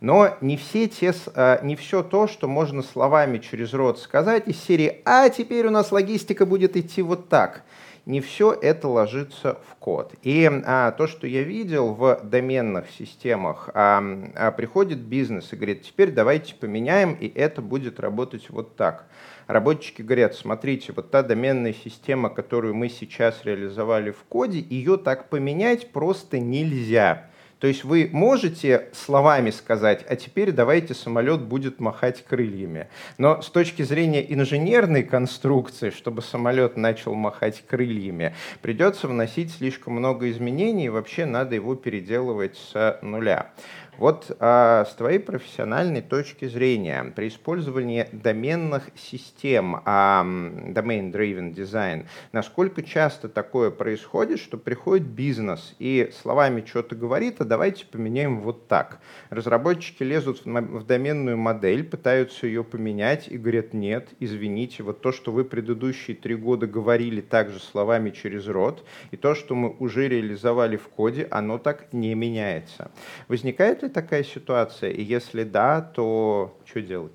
Но 0.00 0.36
не, 0.40 0.56
все 0.56 0.88
те, 0.88 1.14
а, 1.34 1.60
не 1.62 1.76
все 1.76 2.02
то, 2.02 2.26
что 2.26 2.48
можно 2.48 2.82
словами 2.82 3.38
через 3.38 3.72
рот 3.72 3.98
сказать 3.98 4.46
из 4.46 4.62
серии 4.62 5.00
«А 5.04 5.28
теперь 5.28 5.66
у 5.66 5.70
нас 5.70 5.92
логистика 5.92 6.44
будет 6.44 6.76
идти 6.76 7.02
вот 7.02 7.28
так». 7.28 7.62
Не 8.06 8.20
все 8.20 8.52
это 8.52 8.86
ложится 8.86 9.58
в 9.68 9.74
код. 9.74 10.14
И 10.22 10.48
а, 10.64 10.92
то, 10.92 11.08
что 11.08 11.26
я 11.26 11.42
видел 11.42 11.92
в 11.92 12.20
доменных 12.22 12.88
системах, 12.96 13.68
а, 13.74 14.00
а, 14.36 14.52
приходит 14.52 14.98
бизнес 14.98 15.52
и 15.52 15.56
говорит, 15.56 15.82
теперь 15.82 16.12
давайте 16.12 16.54
поменяем, 16.54 17.14
и 17.14 17.26
это 17.26 17.62
будет 17.62 17.98
работать 17.98 18.48
вот 18.48 18.76
так. 18.76 19.08
Работчики 19.48 20.02
говорят, 20.02 20.36
смотрите, 20.36 20.92
вот 20.94 21.10
та 21.10 21.24
доменная 21.24 21.72
система, 21.72 22.30
которую 22.30 22.76
мы 22.76 22.90
сейчас 22.90 23.44
реализовали 23.44 24.12
в 24.12 24.22
коде, 24.28 24.60
ее 24.60 24.98
так 24.98 25.28
поменять 25.28 25.90
просто 25.90 26.38
нельзя. 26.38 27.28
То 27.58 27.66
есть 27.66 27.84
вы 27.84 28.10
можете 28.12 28.88
словами 28.92 29.50
сказать, 29.50 30.04
а 30.08 30.16
теперь 30.16 30.52
давайте 30.52 30.92
самолет 30.94 31.40
будет 31.40 31.80
махать 31.80 32.22
крыльями. 32.24 32.88
Но 33.16 33.40
с 33.40 33.48
точки 33.48 33.82
зрения 33.82 34.32
инженерной 34.32 35.02
конструкции, 35.02 35.90
чтобы 35.90 36.20
самолет 36.20 36.76
начал 36.76 37.14
махать 37.14 37.64
крыльями, 37.66 38.34
придется 38.60 39.08
вносить 39.08 39.52
слишком 39.52 39.94
много 39.94 40.30
изменений, 40.30 40.86
и 40.86 40.90
вообще 40.90 41.24
надо 41.24 41.54
его 41.54 41.74
переделывать 41.74 42.58
с 42.58 42.98
нуля. 43.00 43.52
Вот 43.98 44.36
а, 44.40 44.84
с 44.84 44.94
твоей 44.94 45.18
профессиональной 45.18 46.02
точки 46.02 46.46
зрения, 46.46 47.12
при 47.16 47.28
использовании 47.28 48.06
доменных 48.12 48.90
систем, 48.94 49.80
а, 49.84 50.22
domain-driven 50.22 51.54
design, 51.54 52.06
насколько 52.32 52.82
часто 52.82 53.28
такое 53.28 53.70
происходит, 53.70 54.38
что 54.38 54.58
приходит 54.58 55.06
бизнес 55.06 55.74
и 55.78 56.10
словами 56.20 56.62
что-то 56.66 56.94
говорит, 56.94 57.40
а 57.40 57.44
давайте 57.44 57.86
поменяем 57.86 58.40
вот 58.40 58.68
так. 58.68 59.00
Разработчики 59.30 60.02
лезут 60.02 60.44
в, 60.44 60.46
в 60.46 60.86
доменную 60.86 61.38
модель, 61.38 61.82
пытаются 61.82 62.46
ее 62.46 62.64
поменять 62.64 63.28
и 63.28 63.38
говорят, 63.38 63.72
нет, 63.72 64.08
извините, 64.20 64.82
вот 64.82 65.00
то, 65.00 65.10
что 65.10 65.32
вы 65.32 65.44
предыдущие 65.44 66.16
три 66.16 66.34
года 66.34 66.66
говорили 66.66 67.22
также 67.22 67.60
словами 67.60 68.10
через 68.10 68.46
рот, 68.46 68.84
и 69.10 69.16
то, 69.16 69.34
что 69.34 69.54
мы 69.54 69.74
уже 69.78 70.06
реализовали 70.08 70.76
в 70.76 70.88
коде, 70.88 71.26
оно 71.30 71.56
так 71.56 71.92
не 71.92 72.14
меняется. 72.14 72.90
Возникает 73.28 73.85
ли 73.86 73.92
такая 73.92 74.22
ситуация? 74.22 74.90
И 74.90 75.02
если 75.02 75.44
да, 75.44 75.80
то 75.80 76.56
что 76.64 76.82
делать? 76.82 77.12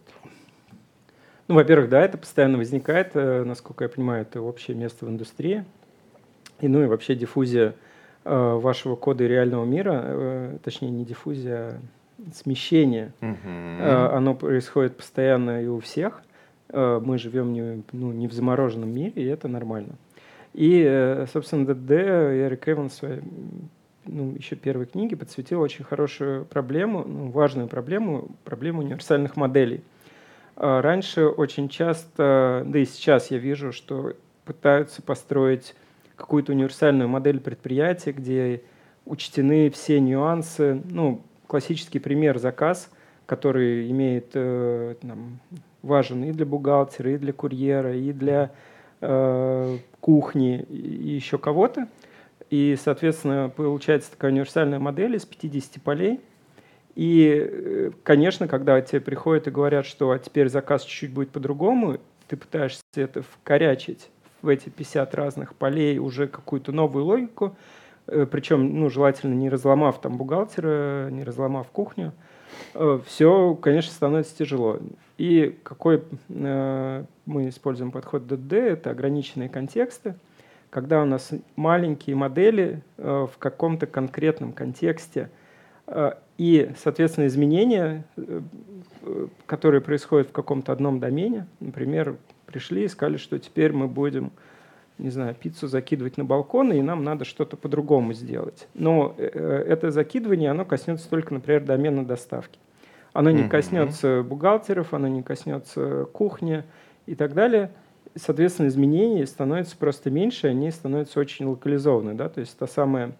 Ну, 1.47 1.55
во-первых, 1.55 1.89
да, 1.89 2.01
это 2.01 2.17
постоянно 2.17 2.57
возникает, 2.57 3.11
э, 3.13 3.43
насколько 3.43 3.83
я 3.83 3.89
понимаю, 3.89 4.21
это 4.21 4.41
общее 4.41 4.75
место 4.75 5.05
в 5.05 5.09
индустрии. 5.09 5.65
И 6.61 6.67
ну 6.67 6.83
и 6.83 6.85
вообще 6.85 7.15
диффузия 7.15 7.75
э, 8.23 8.53
вашего 8.55 8.95
кода 8.95 9.23
и 9.23 9.27
реального 9.27 9.65
мира, 9.65 10.01
э, 10.03 10.57
точнее 10.63 10.91
не 10.91 11.03
диффузия, 11.03 11.57
а 11.57 11.79
смещение, 12.33 13.13
Мгм. 13.19 13.81
оно 13.81 14.35
происходит 14.35 14.95
постоянно 14.95 15.63
и 15.63 15.67
у 15.67 15.79
всех. 15.79 16.21
Мы 16.71 17.17
живем 17.17 17.51
не, 17.51 17.83
ну, 17.91 18.13
не 18.13 18.27
в 18.29 18.33
замороженном 18.33 18.93
мире, 18.93 19.11
и 19.15 19.25
это 19.25 19.47
нормально. 19.49 19.95
И, 20.53 21.25
собственно, 21.33 21.65
ДД 21.65 21.91
Эрик 21.91 22.69
Эванс 22.69 22.93
в 22.93 22.95
своей 22.97 23.21
ну, 24.05 24.34
еще 24.38 24.55
первой 24.55 24.86
книге 24.86 25.15
подсветил 25.15 25.62
очень 25.62 25.84
хорошую 25.84 26.46
проблему, 26.46 27.03
ну, 27.05 27.29
важную 27.29 27.67
проблему, 27.67 28.29
проблему 28.43 28.81
универсальных 28.81 29.36
моделей. 29.36 29.81
А 30.55 30.81
раньше 30.81 31.25
очень 31.27 31.70
часто, 31.70 32.63
да 32.65 32.79
и 32.79 32.86
сейчас 32.86 33.31
я 33.31 33.38
вижу, 33.38 33.72
что 33.72 34.13
пытаются 34.46 35.01
построить 35.01 35.75
какую-то 36.15 36.51
универсальную 36.51 37.10
модель 37.10 37.39
предприятия, 37.39 38.12
где 38.12 38.62
учтены 39.05 39.70
все 39.70 40.00
нюансы. 40.00 40.81
Ну, 40.89 41.22
классический 41.48 42.00
пример 42.00 42.38
заказ, 42.38 42.89
который 43.25 43.89
имеет 43.89 44.31
э, 44.34 44.96
там, 45.01 45.39
важен 45.81 46.24
и 46.24 46.31
для 46.31 46.46
бухгалтера, 46.46 47.12
и 47.12 47.17
для 47.17 47.34
курьера, 47.34 47.96
и 47.96 48.13
для 48.13 48.51
э, 49.00 49.77
кухни, 50.00 50.60
и 50.70 51.15
еще 51.15 51.38
кого-то. 51.38 51.88
И, 52.51 52.77
соответственно, 52.79 53.50
получается 53.50 54.12
такая 54.12 54.31
универсальная 54.31 54.77
модель 54.77 55.15
из 55.15 55.25
50 55.25 55.81
полей– 55.81 56.20
и, 56.96 57.50
э, 57.50 57.91
конечно, 58.03 58.48
когда 58.48 58.81
тебе 58.81 59.01
приходят 59.01 59.48
и 59.48 59.51
говорят, 59.51 59.86
что 59.86 60.12
а 60.12 60.20
теперь 60.20 60.50
заказ 60.50 60.84
чуть-чуть 60.84 61.13
будет 61.13 61.29
по-другому, 61.29 61.98
ты 62.27 62.38
пытаешься 62.38 62.81
это 62.96 63.22
вкорячить 63.22 64.10
в 64.41 64.48
эти 64.48 64.70
50 64.70 65.15
разных 65.15 65.55
полей 65.55 66.00
уже 66.00 66.27
какую-то 66.27 66.72
новую 66.72 67.05
логику, 67.05 67.55
э, 68.08 68.25
причем, 68.29 68.79
ну, 68.79 68.89
желательно 68.89 69.34
не 69.34 69.50
разломав 69.50 70.01
там 70.01 70.17
бухгалтера, 70.17 71.10
не 71.12 71.24
разломав 71.24 71.67
кухню, 71.67 72.12
э, 72.74 73.00
все, 73.05 73.55
конечно, 73.55 73.93
становится 73.93 74.36
тяжело. 74.36 74.79
И 75.17 75.58
какой 75.63 76.03
мы 76.29 77.05
используем 77.50 77.91
подход 77.91 78.25
ДД, 78.25 78.53
это 78.53 78.89
ограниченные 78.89 79.50
контексты, 79.50 80.15
когда 80.71 81.03
у 81.03 81.05
нас 81.05 81.29
маленькие 81.55 82.15
модели 82.15 82.81
в 82.97 83.31
каком-то 83.37 83.85
конкретном 83.85 84.53
контексте– 84.53 85.29
Э, 85.91 86.13
и, 86.37 86.71
соответственно, 86.77 87.27
изменения, 87.27 88.05
э, 88.17 88.41
которые 89.45 89.81
происходят 89.81 90.29
в 90.29 90.31
каком-то 90.31 90.71
одном 90.71 90.99
домене, 90.99 91.47
например, 91.59 92.15
пришли 92.45 92.85
и 92.85 92.87
сказали, 92.87 93.17
что 93.17 93.37
теперь 93.37 93.73
мы 93.73 93.87
будем, 93.87 94.31
не 94.97 95.09
знаю, 95.09 95.35
пиццу 95.35 95.67
закидывать 95.67 96.17
на 96.17 96.23
балкон, 96.23 96.71
и 96.71 96.81
нам 96.81 97.03
надо 97.03 97.25
что-то 97.25 97.57
по-другому 97.57 98.13
сделать. 98.13 98.67
Но 98.73 99.13
э, 99.17 99.65
это 99.67 99.91
закидывание, 99.91 100.49
оно 100.49 100.63
коснется 100.63 101.09
только, 101.09 101.33
например, 101.33 101.63
домена 101.63 102.05
доставки. 102.05 102.57
Оно 103.13 103.29
не 103.29 103.49
коснется 103.49 104.23
бухгалтеров, 104.23 104.93
оно 104.93 105.09
не 105.09 105.21
коснется 105.21 106.05
кухни 106.13 106.63
и 107.07 107.15
так 107.15 107.33
далее. 107.33 107.71
Соответственно, 108.15 108.68
изменений 108.68 109.25
становится 109.25 109.77
просто 109.77 110.10
меньше, 110.10 110.48
они 110.48 110.70
становятся 110.72 111.20
очень 111.20 111.46
локализованы. 111.46 112.13
Да? 112.13 112.30
То 112.30 112.41
есть 112.41 112.58
та 112.58 112.68
самая 112.68 113.13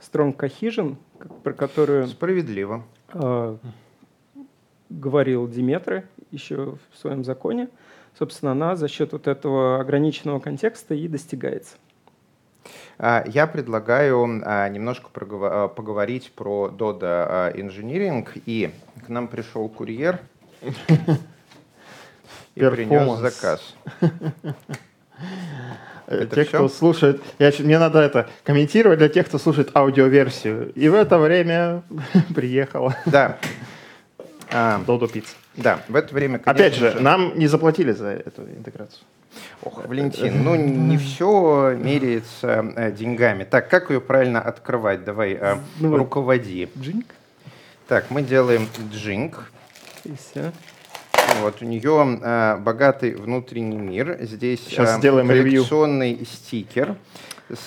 strong 0.00 0.34
cohesion, 0.34 0.96
про 1.42 1.52
которую... 1.52 2.06
Справедливо. 2.06 2.84
Э, 3.12 3.56
говорил 4.88 5.48
Диметры 5.48 6.08
еще 6.30 6.76
в 6.92 6.98
своем 6.98 7.24
законе. 7.24 7.68
Собственно, 8.18 8.52
она 8.52 8.74
за 8.74 8.88
счет 8.88 9.12
вот 9.12 9.28
этого 9.28 9.80
ограниченного 9.80 10.40
контекста 10.40 10.94
и 10.94 11.06
достигается. 11.08 11.76
А, 12.98 13.24
я 13.26 13.46
предлагаю 13.46 14.42
а, 14.44 14.68
немножко 14.68 15.08
поговорить 15.10 16.32
про 16.34 16.68
Dodo 16.68 17.54
Engineering. 17.54 18.26
И 18.46 18.70
к 19.06 19.08
нам 19.08 19.28
пришел 19.28 19.68
курьер 19.68 20.20
и 22.66 22.70
принес 22.70 23.18
заказ. 23.18 23.74
Это 26.08 26.36
те, 26.36 26.44
все? 26.44 26.56
кто 26.56 26.68
слушает, 26.68 27.22
я, 27.38 27.52
мне 27.58 27.78
надо 27.78 28.00
это 28.00 28.30
комментировать 28.42 28.98
для 28.98 29.10
тех, 29.10 29.26
кто 29.26 29.36
слушает 29.36 29.76
аудиоверсию. 29.76 30.72
И 30.74 30.88
в 30.88 30.94
это 30.94 31.18
время 31.18 31.82
приехала. 32.34 32.96
Да. 33.04 33.36
Додо 34.86 35.06
Пицца. 35.06 35.34
Да, 35.54 35.80
в 35.88 35.94
это 35.94 36.14
время, 36.14 36.40
Опять 36.46 36.74
же, 36.74 36.92
же, 36.92 37.00
нам 37.00 37.38
не 37.38 37.46
заплатили 37.46 37.92
за 37.92 38.06
эту 38.06 38.42
интеграцию. 38.44 39.02
Ох, 39.62 39.84
Валентин, 39.86 40.42
ну 40.42 40.54
не 40.54 40.96
все 40.96 41.74
меряется 41.76 42.72
э, 42.74 42.90
деньгами. 42.90 43.44
Так, 43.44 43.68
как 43.68 43.90
ее 43.90 44.00
правильно 44.00 44.40
открывать? 44.40 45.04
Давай, 45.04 45.38
ну, 45.78 45.94
руководи. 45.94 46.70
Джинк. 46.78 47.06
Так, 47.86 48.10
мы 48.10 48.22
делаем 48.22 48.66
джинк. 48.90 49.50
И 50.04 50.14
все. 50.14 50.52
Вот, 51.40 51.62
у 51.62 51.64
нее 51.64 52.18
э, 52.22 52.56
богатый 52.58 53.14
внутренний 53.14 53.76
мир. 53.76 54.18
Здесь 54.20 54.60
Сейчас 54.60 54.96
э, 54.96 54.98
сделаем 54.98 55.28
коллекционный 55.28 56.10
ревью. 56.10 56.26
стикер, 56.26 56.96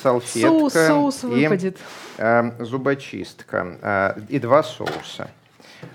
салфетка 0.01 0.69
соус, 0.69 0.73
соус 0.73 1.23
и 1.23 1.73
э, 2.17 2.51
зубочистка. 2.63 3.77
Э, 3.81 4.21
и 4.29 4.39
два 4.39 4.63
соуса. 4.63 5.29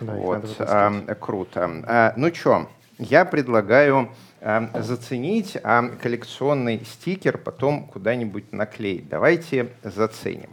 Да, 0.01 0.13
вот, 0.13 0.57
э, 0.59 1.15
круто. 1.21 1.71
Э, 1.87 2.13
ну 2.17 2.35
что, 2.35 2.69
я 2.99 3.25
предлагаю 3.25 4.11
э, 4.41 4.83
заценить, 4.83 5.57
а 5.63 5.89
коллекционный 6.03 6.85
стикер 6.85 7.39
потом 7.39 7.87
куда-нибудь 7.87 8.53
наклеить. 8.53 9.09
Давайте 9.09 9.73
заценим. 9.83 10.51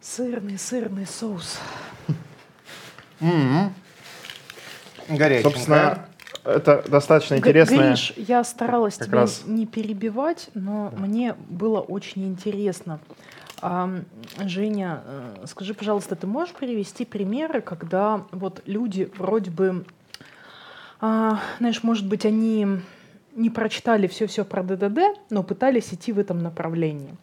Сырный, 0.00 0.58
сырный 0.58 1.06
соус. 1.06 1.58
Mm-hmm. 3.20 3.70
Горяченькая. 5.16 5.52
Собственно, 5.52 6.08
это 6.44 6.84
достаточно 6.88 7.36
интересно. 7.36 7.76
Гриш, 7.76 8.14
я 8.16 8.42
старалась 8.44 8.96
тебя 8.96 9.20
раз... 9.20 9.42
не 9.46 9.66
перебивать, 9.66 10.50
но 10.54 10.90
да. 10.90 10.98
мне 10.98 11.34
было 11.48 11.80
очень 11.80 12.26
интересно. 12.26 12.98
А, 13.60 13.88
Женя, 14.40 15.02
э, 15.06 15.44
скажи, 15.46 15.72
пожалуйста, 15.72 16.16
ты 16.16 16.26
можешь 16.26 16.52
привести 16.52 17.04
примеры, 17.04 17.60
когда 17.60 18.24
вот 18.32 18.62
люди 18.66 19.08
вроде 19.16 19.52
бы, 19.52 19.84
а, 21.00 21.38
знаешь, 21.58 21.84
может 21.84 22.08
быть, 22.08 22.26
они 22.26 22.66
не 23.36 23.50
прочитали 23.50 24.08
все-все 24.08 24.44
про 24.44 24.64
ДДД, 24.64 25.16
но 25.30 25.44
пытались 25.44 25.94
идти 25.94 26.12
в 26.12 26.18
этом 26.18 26.42
направлении. 26.42 27.14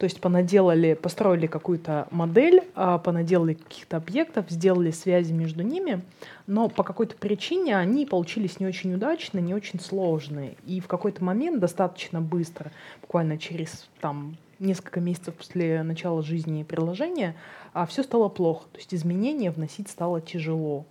То 0.00 0.04
есть 0.04 0.18
понаделали, 0.22 0.94
построили 0.94 1.46
какую-то 1.46 2.08
модель, 2.10 2.62
а, 2.74 2.96
понаделали 2.96 3.52
каких-то 3.52 3.98
объектов, 3.98 4.46
сделали 4.48 4.92
связи 4.92 5.30
между 5.30 5.62
ними, 5.62 6.00
но 6.46 6.70
по 6.70 6.84
какой-то 6.84 7.16
причине 7.16 7.76
они 7.76 8.06
получились 8.06 8.60
не 8.60 8.66
очень 8.66 8.94
удачные, 8.94 9.42
не 9.42 9.52
очень 9.52 9.78
сложные. 9.78 10.56
И 10.64 10.80
в 10.80 10.86
какой-то 10.86 11.22
момент 11.22 11.60
достаточно 11.60 12.22
быстро, 12.22 12.72
буквально 13.02 13.36
через 13.36 13.90
там, 14.00 14.38
несколько 14.58 15.00
месяцев 15.00 15.34
после 15.34 15.82
начала 15.82 16.22
жизни 16.22 16.62
приложения, 16.62 17.36
а 17.74 17.84
все 17.84 18.02
стало 18.02 18.30
плохо. 18.30 18.68
То 18.72 18.78
есть 18.78 18.94
изменения 18.94 19.50
вносить 19.50 19.90
стало 19.90 20.22
тяжело. 20.22 20.86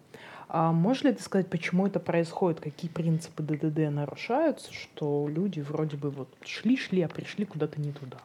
А 0.50 0.72
можешь 0.72 1.02
ли 1.02 1.14
ты 1.14 1.24
сказать, 1.24 1.48
почему 1.48 1.88
это 1.88 2.00
происходит, 2.00 2.60
какие 2.60 2.92
принципы 2.92 3.42
ДДД 3.42 3.90
нарушаются, 3.90 4.72
что 4.72 5.28
люди 5.28 5.62
вроде 5.62 5.98
бы 5.98 6.12
вот 6.12 6.30
шли-шли, 6.46 7.02
а 7.02 7.08
пришли 7.08 7.46
куда-то 7.46 7.82
не 7.82 7.92
туда? 7.92 8.20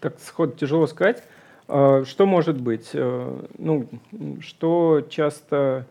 Так 0.00 0.18
сход 0.20 0.56
тяжело 0.56 0.86
сказать. 0.86 1.22
А, 1.68 2.04
что 2.04 2.26
может 2.26 2.60
быть? 2.60 2.90
Э, 2.94 3.46
ну, 3.58 3.88
что 4.40 5.06
часто 5.08 5.86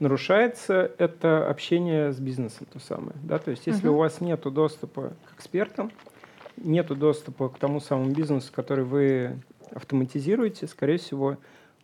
нарушается, 0.00 0.90
это 0.98 1.48
общение 1.48 2.12
с 2.12 2.18
бизнесом 2.18 2.66
то 2.72 2.80
самое. 2.80 3.14
Да? 3.22 3.38
То 3.38 3.52
есть 3.52 3.66
если 3.66 3.88
uh-huh. 3.88 3.94
у 3.94 3.98
вас 3.98 4.20
нет 4.20 4.40
доступа 4.42 5.12
к 5.30 5.38
экспертам, 5.38 5.92
нет 6.56 6.86
доступа 6.86 7.48
к 7.48 7.58
тому 7.58 7.80
самому 7.80 8.10
бизнесу, 8.10 8.52
который 8.52 8.84
вы 8.84 9.38
автоматизируете, 9.72 10.66
скорее 10.66 10.98
всего, 10.98 11.36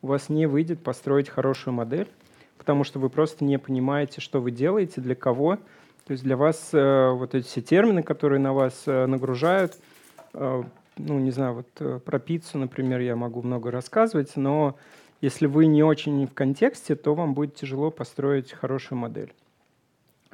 у 0.02 0.08
вас 0.08 0.28
не 0.28 0.46
выйдет 0.46 0.82
построить 0.82 1.28
хорошую 1.28 1.74
модель, 1.74 2.08
потому 2.58 2.84
что 2.84 2.98
вы 2.98 3.10
просто 3.10 3.44
не 3.44 3.58
понимаете, 3.58 4.20
что 4.20 4.40
вы 4.40 4.50
делаете, 4.50 5.00
для 5.00 5.14
кого. 5.14 5.56
То 6.06 6.12
есть 6.12 6.24
для 6.24 6.36
вас 6.36 6.70
э, 6.72 7.10
вот 7.10 7.34
эти 7.34 7.46
все 7.46 7.60
термины, 7.60 8.02
которые 8.02 8.40
на 8.40 8.52
вас 8.52 8.82
э, 8.86 9.06
нагружают, 9.06 9.74
э, 10.34 10.62
ну, 11.06 11.18
не 11.18 11.30
знаю, 11.30 11.54
вот 11.54 11.68
э, 11.80 12.00
про 12.04 12.18
пиццу, 12.18 12.58
например, 12.58 13.00
я 13.00 13.16
могу 13.16 13.42
много 13.42 13.70
рассказывать, 13.70 14.36
но 14.36 14.76
если 15.20 15.46
вы 15.46 15.66
не 15.66 15.82
очень 15.82 16.26
в 16.26 16.34
контексте, 16.34 16.94
то 16.96 17.14
вам 17.14 17.34
будет 17.34 17.54
тяжело 17.54 17.90
построить 17.90 18.52
хорошую 18.52 18.98
модель. 18.98 19.32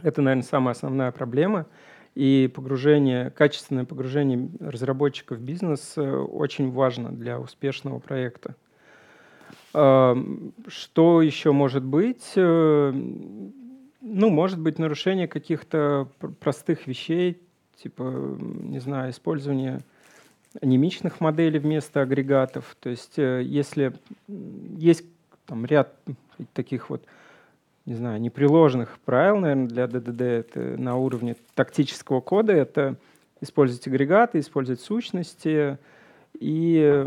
Это, 0.03 0.23
наверное, 0.23 0.45
самая 0.45 0.73
основная 0.73 1.11
проблема. 1.11 1.67
И 2.15 2.51
погружение, 2.55 3.31
качественное 3.31 3.85
погружение 3.85 4.49
разработчика 4.61 5.35
в 5.35 5.41
бизнес 5.41 5.95
э, 5.97 6.03
очень 6.03 6.71
важно 6.71 7.11
для 7.11 7.39
успешного 7.41 7.99
проекта. 7.99 8.55
Что 9.73 11.21
еще 11.21 11.53
может 11.53 11.85
быть? 11.85 12.33
Э, 12.37 12.93
ну, 12.93 14.31
может 14.31 14.61
быть 14.61 14.79
нарушение 14.79 15.29
каких-то 15.29 16.09
простых 16.41 16.87
вещей, 16.87 17.43
типа, 17.83 18.39
не 18.41 18.79
знаю, 18.79 19.11
использование 19.11 19.81
анемичных 20.63 21.21
моделей 21.21 21.59
вместо 21.59 22.03
агрегатов. 22.03 22.77
То 22.81 22.91
есть 22.91 23.19
э, 23.19 23.43
если 23.43 23.93
есть 24.29 25.05
там 25.47 25.65
ряд 25.65 25.95
таких 26.53 26.91
вот, 26.91 27.03
не 27.85 27.95
знаю, 27.95 28.21
непреложных 28.21 28.99
правил, 29.05 29.39
наверное, 29.39 29.69
для 29.69 29.85
DDD, 29.85 30.23
это 30.23 30.61
на 30.81 30.97
уровне 30.97 31.37
тактического 31.55 32.21
кода, 32.21 32.53
это 32.53 32.97
использовать 33.41 33.87
агрегаты, 33.87 34.39
использовать 34.41 34.81
сущности 34.81 35.79
и... 36.35 37.07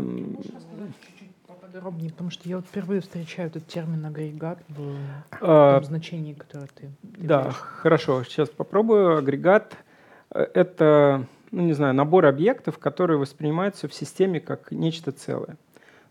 поподробнее, 1.46 2.10
потому 2.10 2.30
что 2.30 2.48
я 2.48 2.56
вот 2.56 2.66
впервые 2.66 3.00
встречаю 3.00 3.48
этот 3.48 3.66
термин 3.66 4.04
агрегат 4.06 4.58
в 4.68 4.96
а, 5.40 5.78
том 5.78 5.84
значении, 5.84 6.34
которое 6.34 6.68
ты, 6.68 6.88
ты 7.02 7.26
Да, 7.26 7.40
говоришь. 7.42 7.56
хорошо, 7.56 8.24
сейчас 8.24 8.48
попробую. 8.48 9.18
Агрегат— 9.18 9.76
это 10.30 11.26
ну, 11.50 11.62
не 11.62 11.72
знаю, 11.72 11.94
набор 11.94 12.26
объектов, 12.26 12.78
которые 12.78 13.18
воспринимаются 13.18 13.88
в 13.88 13.94
системе 13.94 14.40
как 14.40 14.70
нечто 14.70 15.12
целое. 15.12 15.56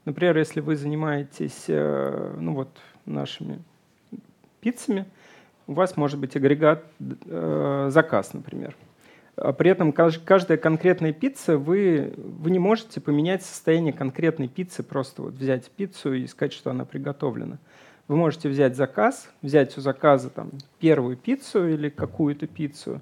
Например, 0.05 0.37
если 0.37 0.59
вы 0.59 0.75
занимаетесь 0.75 1.65
э, 1.67 2.35
ну, 2.39 2.53
вот, 2.53 2.69
нашими 3.05 3.59
пиццами, 4.61 5.05
у 5.67 5.73
вас 5.73 5.97
может 5.97 6.19
быть 6.19 6.35
агрегат 6.35 6.83
э, 6.99 7.89
заказ, 7.91 8.33
например. 8.33 8.75
А 9.35 9.53
при 9.53 9.71
этом 9.71 9.93
каждая 9.93 10.57
конкретная 10.57 11.13
пицца, 11.13 11.57
вы, 11.57 12.13
вы 12.17 12.51
не 12.51 12.59
можете 12.59 12.99
поменять 12.99 13.43
состояние 13.43 13.93
конкретной 13.93 14.47
пиццы, 14.47 14.83
просто 14.83 15.21
вот 15.21 15.33
взять 15.35 15.69
пиццу 15.71 16.13
и 16.13 16.27
сказать, 16.27 16.53
что 16.53 16.71
она 16.71 16.85
приготовлена. 16.85 17.57
Вы 18.07 18.15
можете 18.15 18.49
взять 18.49 18.75
заказ, 18.75 19.29
взять 19.41 19.77
у 19.77 19.81
заказа 19.81 20.29
там, 20.29 20.49
первую 20.79 21.15
пиццу 21.15 21.67
или 21.67 21.89
какую-то 21.89 22.47
пиццу 22.47 23.01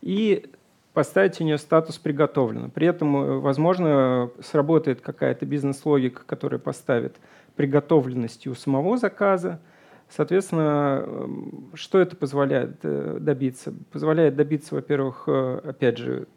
и 0.00 0.46
поставить 0.94 1.40
у 1.40 1.44
нее 1.44 1.58
статус 1.58 1.98
«приготовлено». 1.98 2.70
При 2.70 2.86
этом, 2.86 3.16
э, 3.16 3.38
возможно, 3.40 4.30
сработает 4.40 5.00
какая-то 5.00 5.44
бизнес-логика, 5.44 6.22
которая 6.24 6.60
поставит 6.60 7.16
приготовленность 7.56 8.46
у 8.46 8.54
самого 8.54 8.96
заказа. 8.96 9.60
Соответственно, 10.08 11.02
эм, 11.04 11.70
что 11.74 11.98
это 11.98 12.16
позволяет 12.16 12.76
э, 12.84 13.18
добиться? 13.20 13.74
Позволяет 13.92 14.36
добиться, 14.36 14.76
во-первых, 14.76 15.24
э, 15.26 15.60
опять 15.64 15.98
же, 15.98 16.28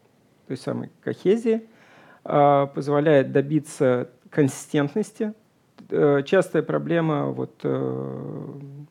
той 0.48 0.56
самой 0.56 0.90
кохезии, 1.02 1.62
а, 2.24 2.66
позволяет 2.66 3.32
добиться 3.32 4.08
консистентности. 4.30 5.34
Частая 6.24 6.62
проблема 6.62 7.26
вот, 7.26 7.64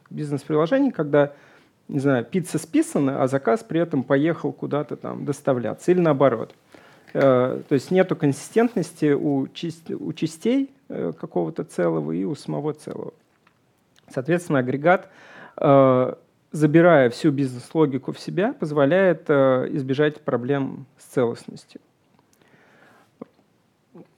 бизнес-приложений, 0.10 0.92
когда 0.92 1.34
не 1.88 2.00
знаю, 2.00 2.26
пицца 2.26 2.58
списана, 2.58 3.24
а 3.24 3.28
заказ 3.28 3.64
при 3.64 3.80
этом 3.80 4.04
поехал 4.04 4.52
куда-то 4.52 4.96
там 4.96 5.26
доставляться. 5.26 5.92
Или 5.92 6.00
наоборот. 6.00 6.54
Э, 7.14 7.62
то 7.68 7.74
есть 7.74 7.92
нету 7.92 8.16
консистентности 8.16 9.14
у, 9.14 9.48
у 9.48 10.14
частей 10.14 10.72
э, 10.90 11.14
какого-то 11.18 11.64
целого 11.64 12.12
и 12.12 12.24
у 12.26 12.36
самого 12.36 12.74
целого. 12.74 13.14
Соответственно, 14.10 14.60
агрегат, 14.60 15.10
э, 15.58 16.14
забирая 16.52 17.10
всю 17.10 17.32
бизнес-логику 17.32 18.12
в 18.12 18.20
себя, 18.20 18.54
позволяет 18.54 19.30
избежать 19.30 20.22
проблем 20.22 20.86
с 20.98 21.06
целостностью. 21.06 21.82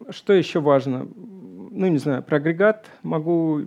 Что 0.10 0.34
еще 0.34 0.60
важно? 0.60 1.08
Ну, 1.16 1.88
не 1.88 1.98
знаю, 1.98 2.24
про 2.24 2.38
агрегат 2.38 2.88
могу 3.04 3.66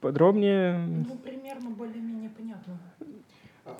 подробнее. 0.00 0.78
Ну, 0.78 1.16
примерно 1.16 1.70
более-менее 1.70 2.30
понятно. 2.30 2.78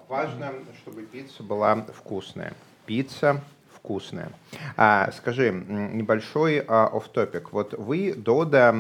Важно, 0.08 0.52
чтобы 0.82 1.02
пицца 1.02 1.42
была 1.42 1.76
вкусная. 1.76 2.54
Пицца 2.86 3.40
вкусная. 3.72 4.30
А, 4.76 5.10
скажи, 5.12 5.50
небольшой 5.50 6.64
а, 6.66 6.86
оф-топик. 6.86 7.52
Вот 7.52 7.74
вы 7.74 8.14
Дода 8.14 8.70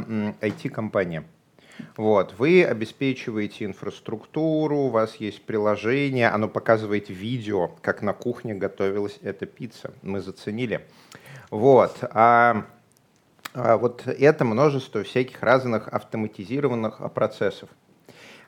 IT-компания. 0.40 1.24
Вот, 1.96 2.34
вы 2.38 2.64
обеспечиваете 2.64 3.64
инфраструктуру, 3.64 4.76
у 4.76 4.88
вас 4.88 5.16
есть 5.16 5.42
приложение, 5.42 6.28
оно 6.28 6.48
показывает 6.48 7.08
видео, 7.08 7.72
как 7.82 8.00
на 8.00 8.12
кухне 8.12 8.54
готовилась 8.54 9.18
эта 9.22 9.44
пицца. 9.44 9.92
Мы 10.02 10.20
заценили. 10.20 10.86
Вот. 11.50 11.98
А, 12.02 12.64
а 13.54 13.76
вот 13.76 14.06
это 14.06 14.44
множество 14.44 15.02
всяких 15.02 15.42
разных 15.42 15.88
автоматизированных 15.88 17.12
процессов. 17.12 17.68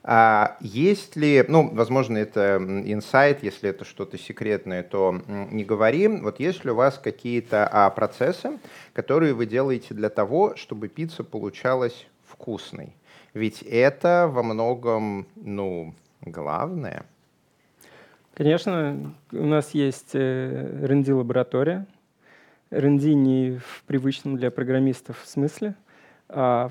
А 0.08 0.56
есть 0.60 1.16
ли, 1.16 1.44
ну, 1.48 1.68
возможно, 1.74 2.16
это 2.16 2.58
инсайт, 2.58 3.42
если 3.42 3.70
это 3.70 3.84
что-то 3.84 4.16
секретное, 4.16 4.84
то 4.84 5.20
не 5.26 5.64
говори. 5.64 6.06
Вот 6.06 6.38
есть 6.38 6.64
ли 6.64 6.70
у 6.70 6.76
вас 6.76 6.96
какие-то 6.96 7.66
а, 7.66 7.90
процессы, 7.90 8.60
которые 8.92 9.34
вы 9.34 9.46
делаете 9.46 9.94
для 9.94 10.08
того, 10.08 10.54
чтобы 10.54 10.86
пицца 10.86 11.24
получалась 11.24 12.06
вкусной? 12.24 12.94
Ведь 13.34 13.62
это 13.62 14.30
во 14.32 14.44
многом, 14.44 15.26
ну, 15.34 15.92
главное. 16.20 17.04
Конечно, 18.34 19.12
у 19.32 19.46
нас 19.46 19.72
есть 19.72 20.14
R&D-лаборатория. 20.14 21.84
Э, 22.70 22.78
R&D 22.78 23.12
не 23.14 23.58
в 23.58 23.82
привычном 23.88 24.36
для 24.36 24.52
программистов 24.52 25.20
смысле, 25.26 25.74
а 26.28 26.70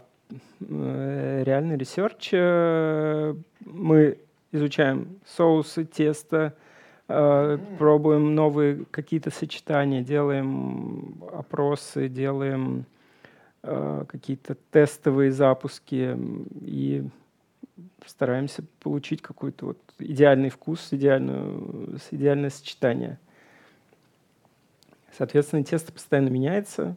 реальный 0.60 1.78
research. 1.77 2.29
Э, 2.34 3.36
мы 3.65 4.17
изучаем 4.52 5.19
соусы, 5.26 5.86
тесто, 5.86 6.56
э, 7.08 7.58
пробуем 7.78 8.36
новые 8.36 8.86
какие-то 8.91 9.32
сочетания, 9.32 10.02
делаем 10.02 11.24
опросы, 11.32 12.08
делаем 12.08 12.86
какие-то 13.62 14.56
тестовые 14.69 15.32
запуски 15.32 16.15
и 16.62 17.04
стараемся 18.06 18.63
получить 18.80 19.24
какой-то 19.24 19.65
вот 19.65 19.80
идеальный 19.98 20.50
вкус, 20.50 20.89
идеальную, 20.91 21.98
идеальное 22.12 22.52
сочетание. 22.52 23.17
Соответственно, 25.17 25.63
тесто 25.63 25.91
постоянно 25.91 26.30
меняется, 26.30 26.95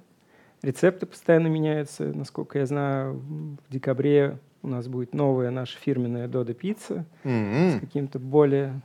Рецепты 0.63 1.07
постоянно 1.07 1.47
меняются. 1.47 2.05
Насколько 2.05 2.59
я 2.59 2.67
знаю, 2.67 3.15
в 3.15 3.73
декабре 3.73 4.39
у 4.63 4.69
нас 4.69 4.89
будет 4.89 5.15
новая 5.15 5.51
наша 5.51 5.79
фирменная 5.79 6.27
Додо 6.27 6.53
пицца 6.53 7.05
mm-hmm. 7.25 7.77
с 7.77 7.81
каким-то 7.81 8.19
более 8.19 8.81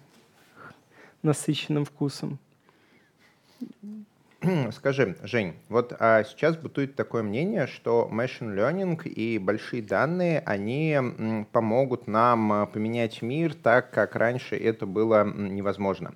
насыщенным 1.24 1.86
вкусом. 1.86 2.38
Скажи, 4.72 5.16
Жень, 5.24 5.54
вот 5.70 5.96
а 6.00 6.24
сейчас 6.26 6.58
бытует 6.58 6.96
такое 6.96 7.24
мнение, 7.24 7.66
что 7.66 8.10
machine 8.12 8.54
learning 8.54 9.08
и 9.08 9.40
большие 9.40 9.82
данные, 9.82 10.42
они 10.46 10.98
помогут 11.54 12.08
нам 12.08 12.52
а, 12.52 12.66
поменять 12.66 13.22
мир 13.22 13.54
так, 13.54 13.92
как 13.92 14.16
раньше 14.18 14.58
это 14.58 14.86
было 14.86 15.24
невозможно. 15.24 16.14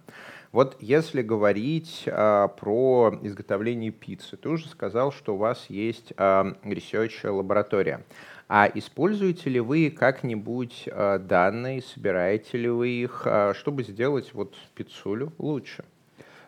Вот 0.51 0.77
если 0.79 1.21
говорить 1.21 2.05
а, 2.07 2.47
про 2.47 3.17
изготовление 3.21 3.91
пиццы, 3.91 4.37
ты 4.37 4.49
уже 4.49 4.67
сказал, 4.69 5.11
что 5.11 5.35
у 5.35 5.37
вас 5.37 5.65
есть 5.69 6.13
а, 6.17 6.53
research 6.63 7.29
лаборатория. 7.29 8.03
А 8.49 8.69
используете 8.73 9.49
ли 9.49 9.59
вы 9.59 9.89
как-нибудь 9.89 10.87
а, 10.89 11.19
данные, 11.19 11.81
собираете 11.81 12.57
ли 12.57 12.69
вы 12.69 12.89
их, 12.89 13.23
а, 13.25 13.53
чтобы 13.53 13.83
сделать 13.83 14.33
вот 14.33 14.55
пиццулю 14.73 15.33
лучше? 15.37 15.83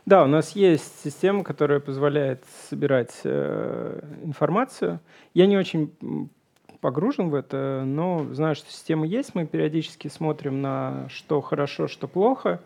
Да, 0.06 0.24
у 0.24 0.28
нас 0.28 0.56
есть 0.56 1.02
система, 1.04 1.44
которая 1.44 1.80
позволяет 1.80 2.44
собирать 2.68 3.14
э, 3.26 4.02
информацию. 4.24 5.02
Я 5.36 5.46
не 5.46 5.56
очень 5.56 5.92
погружен 6.82 7.30
в 7.30 7.36
это, 7.36 7.84
но 7.86 8.26
знаю, 8.34 8.56
что 8.56 8.72
система 8.72 9.06
есть. 9.06 9.36
Мы 9.36 9.46
периодически 9.46 10.08
смотрим 10.08 10.62
на 10.62 11.08
что 11.10 11.42
хорошо, 11.42 11.88
что 11.88 12.08
плохо. 12.08 12.60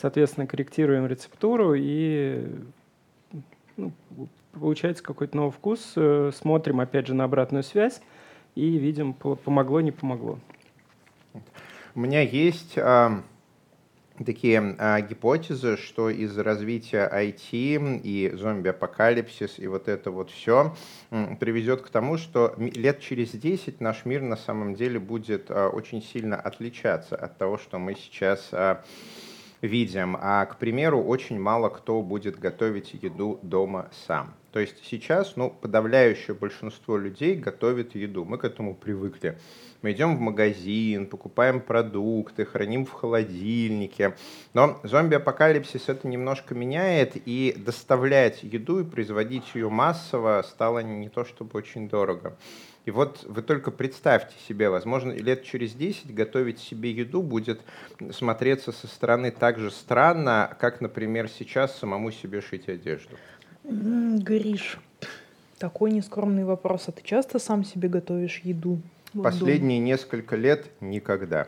Соответственно, 0.00 0.46
корректируем 0.46 1.08
рецептуру 1.08 1.74
и 1.74 2.46
ну, 3.76 3.92
получается 4.52 5.02
какой-то 5.02 5.36
новый 5.36 5.50
вкус. 5.50 5.94
Э, 5.96 6.30
смотрим, 6.32 6.78
опять 6.78 7.08
же, 7.08 7.14
на 7.14 7.24
обратную 7.24 7.64
связь 7.64 8.00
и 8.54 8.78
видим, 8.78 9.12
помогло, 9.12 9.80
не 9.80 9.90
помогло. 9.90 10.38
У 11.96 12.00
меня 12.00 12.20
есть 12.20 12.78
а, 12.78 13.22
такие 14.24 14.76
а, 14.78 15.00
гипотезы, 15.00 15.76
что 15.76 16.10
из 16.10 16.38
развития 16.38 17.10
IT 17.12 18.00
и 18.04 18.30
зомби-апокалипсис 18.34 19.58
и 19.58 19.66
вот 19.66 19.88
это 19.88 20.12
вот 20.12 20.30
все 20.30 20.76
приведет 21.40 21.82
к 21.82 21.90
тому, 21.90 22.18
что 22.18 22.54
лет 22.56 23.00
через 23.00 23.32
10 23.32 23.80
наш 23.80 24.04
мир 24.04 24.22
на 24.22 24.36
самом 24.36 24.76
деле 24.76 25.00
будет 25.00 25.50
а, 25.50 25.68
очень 25.68 26.02
сильно 26.02 26.36
отличаться 26.36 27.16
от 27.16 27.36
того, 27.36 27.58
что 27.58 27.80
мы 27.80 27.96
сейчас 27.96 28.48
а, 28.52 28.84
видим. 29.62 30.16
А, 30.20 30.46
к 30.46 30.58
примеру, 30.58 31.02
очень 31.02 31.38
мало 31.40 31.68
кто 31.68 32.02
будет 32.02 32.38
готовить 32.38 32.94
еду 32.94 33.38
дома 33.42 33.90
сам. 34.06 34.34
То 34.52 34.60
есть 34.60 34.84
сейчас 34.84 35.36
ну, 35.36 35.50
подавляющее 35.50 36.34
большинство 36.34 36.96
людей 36.96 37.36
готовит 37.36 37.94
еду. 37.94 38.24
Мы 38.24 38.38
к 38.38 38.44
этому 38.44 38.74
привыкли. 38.74 39.38
Мы 39.82 39.92
идем 39.92 40.16
в 40.16 40.20
магазин, 40.20 41.06
покупаем 41.06 41.60
продукты, 41.60 42.44
храним 42.44 42.84
в 42.84 42.90
холодильнике. 42.90 44.16
Но 44.52 44.80
зомби-апокалипсис 44.82 45.88
это 45.88 46.08
немножко 46.08 46.56
меняет, 46.56 47.12
и 47.14 47.54
доставлять 47.56 48.42
еду 48.42 48.80
и 48.80 48.84
производить 48.84 49.54
ее 49.54 49.68
массово 49.68 50.44
стало 50.48 50.80
не 50.80 51.08
то 51.08 51.24
чтобы 51.24 51.58
очень 51.58 51.88
дорого. 51.88 52.36
И 52.88 52.90
вот 52.90 53.22
вы 53.28 53.42
только 53.42 53.70
представьте 53.70 54.34
себе, 54.48 54.70
возможно, 54.70 55.12
лет 55.12 55.44
через 55.44 55.74
10 55.74 56.14
готовить 56.14 56.58
себе 56.58 56.90
еду 56.90 57.20
будет 57.20 57.60
смотреться 58.12 58.72
со 58.72 58.86
стороны 58.86 59.30
так 59.30 59.58
же 59.58 59.70
странно, 59.70 60.56
как, 60.58 60.80
например, 60.80 61.28
сейчас 61.28 61.76
самому 61.76 62.10
себе 62.10 62.40
шить 62.40 62.66
одежду. 62.66 63.14
Гриш, 63.62 64.78
такой 65.58 65.90
нескромный 65.90 66.44
вопрос. 66.44 66.84
А 66.88 66.92
ты 66.92 67.02
часто 67.02 67.38
сам 67.38 67.62
себе 67.62 67.90
готовишь 67.90 68.40
еду? 68.42 68.80
Последние 69.22 69.80
несколько 69.80 70.36
лет 70.36 70.70
никогда. 70.80 71.46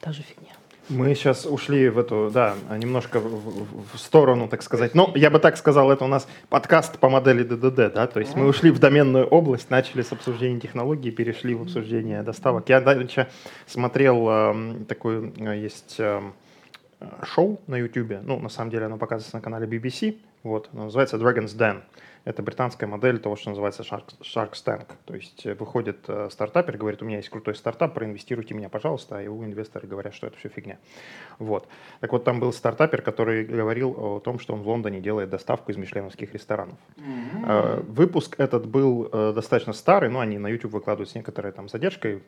Та 0.00 0.12
же 0.12 0.22
фигня. 0.22 0.54
Мы 0.88 1.14
сейчас 1.14 1.46
ушли 1.46 1.88
в 1.88 1.98
эту, 1.98 2.30
да, 2.32 2.54
немножко 2.76 3.18
в, 3.18 3.94
в, 3.94 3.98
сторону, 3.98 4.48
так 4.48 4.62
сказать. 4.62 4.94
Ну, 4.94 5.10
я 5.14 5.30
бы 5.30 5.38
так 5.38 5.56
сказал, 5.56 5.90
это 5.90 6.04
у 6.04 6.08
нас 6.08 6.28
подкаст 6.50 6.98
по 6.98 7.08
модели 7.08 7.42
ДДД, 7.42 7.94
да, 7.94 8.06
то 8.06 8.20
есть 8.20 8.36
мы 8.36 8.46
ушли 8.46 8.70
в 8.70 8.78
доменную 8.78 9.26
область, 9.26 9.70
начали 9.70 10.02
с 10.02 10.12
обсуждения 10.12 10.60
технологий, 10.60 11.10
перешли 11.10 11.54
в 11.54 11.62
обсуждение 11.62 12.22
доставок. 12.22 12.68
Я 12.68 12.80
дальше 12.82 13.28
смотрел 13.66 14.26
э, 14.28 14.74
такой, 14.86 15.32
э, 15.38 15.58
есть 15.58 15.96
э, 15.98 16.20
шоу 17.22 17.60
на 17.66 17.76
YouTube, 17.76 18.22
ну, 18.22 18.38
на 18.38 18.50
самом 18.50 18.70
деле 18.70 18.84
оно 18.84 18.98
показывается 18.98 19.36
на 19.36 19.40
канале 19.40 19.66
BBC, 19.66 20.16
вот, 20.44 20.68
оно 20.72 20.84
называется 20.84 21.16
Dragon's 21.16 21.56
Den. 21.56 21.82
Это 22.24 22.42
британская 22.42 22.86
модель 22.86 23.18
того, 23.18 23.36
что 23.36 23.50
называется 23.50 23.82
Shark, 23.82 24.04
Shark 24.22 24.52
Tank. 24.52 24.86
То 25.04 25.14
есть 25.14 25.44
э, 25.44 25.54
выходит 25.54 26.04
э, 26.08 26.28
стартапер, 26.30 26.78
говорит, 26.78 27.02
у 27.02 27.04
меня 27.04 27.18
есть 27.18 27.28
крутой 27.28 27.54
стартап, 27.54 27.92
проинвестируйте 27.92 28.54
меня, 28.54 28.70
пожалуйста, 28.70 29.18
а 29.18 29.20
его 29.20 29.44
инвесторы 29.44 29.86
говорят, 29.86 30.14
что 30.14 30.28
это 30.28 30.38
все 30.38 30.48
фигня. 30.48 30.78
Вот. 31.38 31.68
Так 32.00 32.12
вот, 32.12 32.24
там 32.24 32.40
был 32.40 32.52
стартапер, 32.52 33.02
который 33.02 33.44
говорил 33.44 33.94
о 33.98 34.20
том, 34.20 34.38
что 34.38 34.54
он 34.54 34.62
в 34.62 34.68
Лондоне 34.68 35.00
делает 35.00 35.28
доставку 35.28 35.70
из 35.70 35.76
мишленовских 35.76 36.32
ресторанов. 36.32 36.78
Mm-hmm. 36.96 37.82
Выпуск 37.90 38.36
этот 38.38 38.66
был 38.66 39.08
достаточно 39.34 39.72
старый, 39.72 40.08
но 40.08 40.20
они 40.20 40.38
на 40.38 40.48
YouTube 40.48 40.72
выкладывают 40.72 41.10
с 41.10 41.14
некоторой 41.14 41.52
там 41.52 41.68
задержкой, 41.68 42.22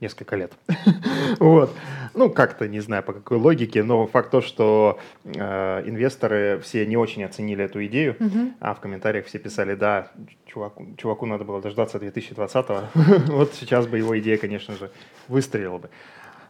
несколько 0.00 0.36
лет. 0.36 0.52
вот. 1.38 1.70
Ну, 2.14 2.30
как-то, 2.30 2.66
не 2.66 2.80
знаю, 2.80 3.02
по 3.02 3.12
какой 3.12 3.38
логике, 3.38 3.82
но 3.82 4.06
факт 4.06 4.30
то, 4.30 4.40
что 4.40 4.98
э, 5.24 5.82
инвесторы 5.86 6.60
все 6.62 6.86
не 6.86 6.96
очень 6.96 7.22
оценили 7.22 7.64
эту 7.64 7.84
идею, 7.86 8.16
uh-huh. 8.18 8.52
а 8.60 8.74
в 8.74 8.80
комментариях 8.80 9.26
все 9.26 9.38
писали, 9.38 9.74
да, 9.74 10.10
чуваку, 10.46 10.86
чуваку 10.96 11.26
надо 11.26 11.44
было 11.44 11.60
дождаться 11.60 11.98
2020-го. 11.98 13.32
вот 13.32 13.54
сейчас 13.54 13.86
бы 13.86 13.98
его 13.98 14.18
идея, 14.18 14.38
конечно 14.38 14.74
же, 14.74 14.90
выстрелила 15.28 15.78
бы. 15.78 15.90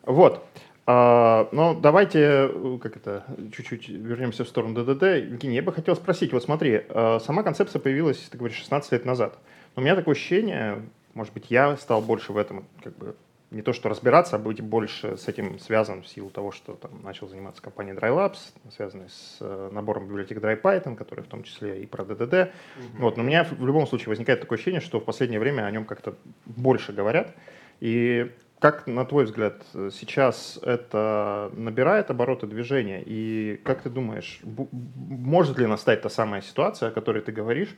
Вот. 0.04 0.44
А, 0.86 1.48
но 1.52 1.74
давайте, 1.74 2.50
как 2.82 2.96
это, 2.96 3.24
чуть-чуть 3.54 3.88
вернемся 3.88 4.44
в 4.44 4.48
сторону 4.48 4.74
ДДД. 4.74 5.02
Евгений, 5.30 5.56
я 5.56 5.62
бы 5.62 5.72
хотел 5.72 5.94
спросить, 5.94 6.32
вот 6.32 6.42
смотри, 6.42 6.82
э, 6.88 7.18
сама 7.24 7.42
концепция 7.42 7.80
появилась, 7.80 8.18
ты 8.30 8.38
говоришь, 8.38 8.56
16 8.56 8.92
лет 8.92 9.04
назад. 9.04 9.38
Но 9.76 9.82
у 9.82 9.84
меня 9.84 9.94
такое 9.94 10.14
ощущение, 10.14 10.82
может 11.14 11.32
быть, 11.32 11.46
я 11.50 11.76
стал 11.76 12.00
больше 12.00 12.32
в 12.32 12.38
этом 12.38 12.64
как 12.82 12.96
бы 12.96 13.14
не 13.50 13.62
то 13.62 13.72
что 13.72 13.88
разбираться, 13.88 14.36
а 14.36 14.38
быть 14.38 14.60
больше 14.60 15.16
с 15.16 15.26
этим 15.26 15.58
связан 15.58 16.02
в 16.02 16.08
силу 16.08 16.30
того, 16.30 16.52
что 16.52 16.74
там 16.74 17.02
начал 17.02 17.28
заниматься 17.28 17.60
компанией 17.60 17.96
DryLabs, 17.96 18.38
связанной 18.74 19.08
с 19.08 19.38
э, 19.40 19.70
набором 19.72 20.06
библиотек 20.06 20.38
DryPython, 20.38 20.94
который 20.94 21.24
в 21.24 21.26
том 21.26 21.42
числе 21.42 21.82
и 21.82 21.86
про 21.86 22.04
DDD. 22.04 22.30
Mm-hmm. 22.30 22.50
Вот, 22.98 23.16
но 23.16 23.24
у 23.24 23.26
меня 23.26 23.44
в 23.44 23.66
любом 23.66 23.86
случае 23.86 24.10
возникает 24.10 24.40
такое 24.40 24.56
ощущение, 24.56 24.80
что 24.80 25.00
в 25.00 25.04
последнее 25.04 25.40
время 25.40 25.64
о 25.66 25.70
нем 25.70 25.84
как-то 25.84 26.14
больше 26.46 26.92
говорят. 26.92 27.34
И 27.80 28.30
как, 28.60 28.86
на 28.86 29.04
твой 29.04 29.24
взгляд, 29.24 29.62
сейчас 29.72 30.60
это 30.62 31.50
набирает 31.54 32.10
обороты 32.10 32.46
движения? 32.46 33.02
И 33.04 33.60
как 33.64 33.82
ты 33.82 33.90
думаешь, 33.90 34.40
может 34.44 35.58
ли 35.58 35.66
настать 35.66 36.02
та 36.02 36.10
самая 36.10 36.42
ситуация, 36.42 36.90
о 36.90 36.92
которой 36.92 37.22
ты 37.22 37.32
говоришь, 37.32 37.74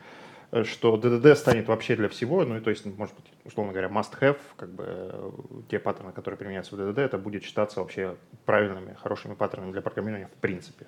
что 0.64 0.96
DDD 0.96 1.34
станет 1.34 1.66
вообще 1.68 1.96
для 1.96 2.08
всего, 2.08 2.44
ну 2.44 2.58
и 2.58 2.60
то 2.60 2.68
есть, 2.68 2.84
может 2.84 3.14
быть, 3.14 3.24
условно 3.44 3.72
говоря, 3.72 3.88
must-have, 3.88 4.36
как 4.56 4.70
бы 4.70 4.84
э, 4.86 5.30
те 5.70 5.78
паттерны, 5.78 6.12
которые 6.12 6.36
применяются 6.36 6.76
в 6.76 6.78
DDD, 6.78 7.00
это 7.00 7.16
будет 7.16 7.42
считаться 7.42 7.80
вообще 7.80 8.16
правильными, 8.44 8.94
хорошими 9.02 9.34
паттернами 9.34 9.72
для 9.72 9.80
программирования 9.80 10.26
в 10.26 10.40
принципе. 10.40 10.86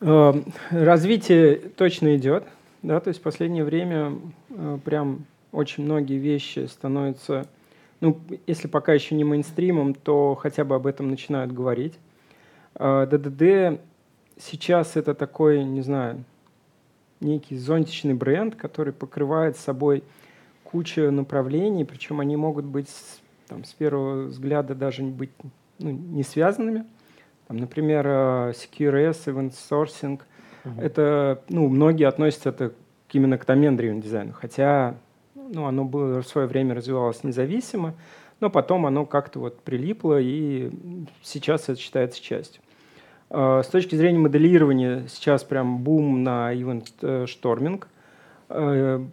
Эм, 0.00 0.46
развитие 0.70 1.56
точно 1.56 2.16
идет, 2.16 2.44
да, 2.82 3.00
то 3.00 3.08
есть 3.08 3.20
в 3.20 3.22
последнее 3.22 3.64
время 3.64 4.18
э, 4.48 4.78
прям 4.82 5.26
очень 5.52 5.84
многие 5.84 6.16
вещи 6.16 6.66
становятся, 6.66 7.46
ну, 8.00 8.18
если 8.46 8.66
пока 8.68 8.94
еще 8.94 9.14
не 9.14 9.24
мейнстримом, 9.24 9.92
то 9.92 10.36
хотя 10.36 10.64
бы 10.64 10.74
об 10.74 10.86
этом 10.86 11.10
начинают 11.10 11.52
говорить. 11.52 11.98
Э, 12.76 13.06
сейчас 14.38 14.96
это 14.96 15.14
такой, 15.14 15.64
не 15.64 15.82
знаю, 15.82 16.24
некий 17.20 17.56
зонтичный 17.56 18.14
бренд, 18.14 18.54
который 18.54 18.92
покрывает 18.92 19.56
собой 19.56 20.02
кучу 20.64 21.10
направлений, 21.10 21.84
причем 21.84 22.20
они 22.20 22.36
могут 22.36 22.64
быть 22.64 22.90
там, 23.46 23.64
с 23.64 23.72
первого 23.72 24.24
взгляда 24.24 24.74
даже 24.74 25.02
быть 25.02 25.30
ну, 25.78 25.90
не 25.90 26.22
связанными. 26.22 26.84
Там, 27.46 27.56
например, 27.56 28.06
э, 28.06 28.52
CQRS, 28.52 29.24
Event 29.26 29.54
Sourcing. 29.70 30.20
Uh-huh. 30.64 30.82
Это, 30.82 31.42
ну, 31.48 31.68
многие 31.68 32.06
относят 32.06 32.46
это 32.46 32.72
именно 33.10 33.38
к 33.38 33.46
домен-driven 33.46 34.02
дизайну, 34.02 34.32
хотя 34.34 34.96
ну, 35.34 35.64
оно 35.64 35.84
было 35.84 36.20
в 36.20 36.26
свое 36.26 36.46
время 36.46 36.74
развивалось 36.74 37.24
независимо, 37.24 37.94
но 38.40 38.50
потом 38.50 38.86
оно 38.86 39.06
как-то 39.06 39.40
вот 39.40 39.60
прилипло, 39.62 40.20
и 40.20 40.70
сейчас 41.22 41.68
это 41.68 41.80
считается 41.80 42.22
частью. 42.22 42.62
Э, 43.30 43.62
с 43.64 43.68
точки 43.68 43.94
зрения 43.94 44.18
моделирования 44.18 45.06
сейчас 45.08 45.44
прям 45.44 45.78
бум 45.82 46.22
на 46.22 46.54
event 46.54 47.26
шторминг. 47.26 47.88
Э, 48.48 49.04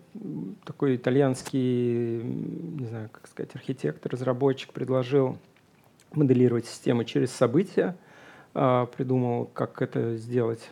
такой 0.63 0.95
итальянский, 0.95 2.21
не 2.23 2.85
знаю, 2.85 3.09
как 3.11 3.27
сказать, 3.27 3.55
архитектор, 3.55 4.11
разработчик 4.11 4.71
предложил 4.71 5.37
моделировать 6.13 6.65
систему 6.65 7.03
через 7.03 7.31
события, 7.31 7.97
э, 8.53 8.87
придумал, 8.95 9.49
как 9.53 9.81
это 9.81 10.15
сделать, 10.15 10.69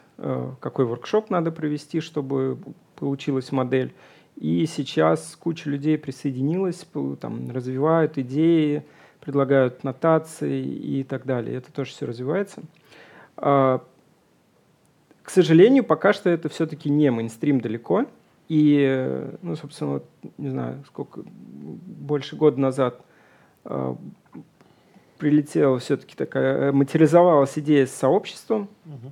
какой 0.60 0.86
воркшоп 0.86 1.32
надо 1.32 1.52
провести, 1.52 2.00
чтобы 2.00 2.58
получилась 2.96 3.52
модель. 3.52 3.94
И 4.38 4.66
сейчас 4.68 5.36
куча 5.40 5.70
людей 5.70 5.98
присоединилась, 5.98 6.88
там, 7.20 7.50
развивают 7.52 8.18
идеи, 8.18 8.86
предлагают 9.20 9.84
нотации 9.84 10.64
и 10.64 11.04
так 11.04 11.26
далее. 11.26 11.58
Это 11.58 11.74
тоже 11.74 11.92
все 11.92 12.06
развивается. 12.06 12.62
А, 13.38 13.84
к 15.22 15.30
сожалению, 15.30 15.84
пока 15.84 16.14
что 16.14 16.30
это 16.30 16.50
все-таки 16.50 16.90
не 16.90 17.10
мейнстрим 17.12 17.62
далеко. 17.62 18.06
И, 18.50 19.32
ну, 19.42 19.56
собственно, 19.56 19.94
вот, 19.94 20.06
не 20.38 20.50
знаю, 20.50 20.84
сколько, 20.86 21.22
больше 21.24 22.36
года 22.36 22.60
назад 22.60 23.00
э, 23.64 23.96
прилетела 25.18 25.80
все-таки 25.80 26.16
такая, 26.16 26.74
материализовалась 26.74 27.58
идея 27.58 27.86
с 27.86 27.92
сообществом, 27.94 28.68
угу. 28.86 29.12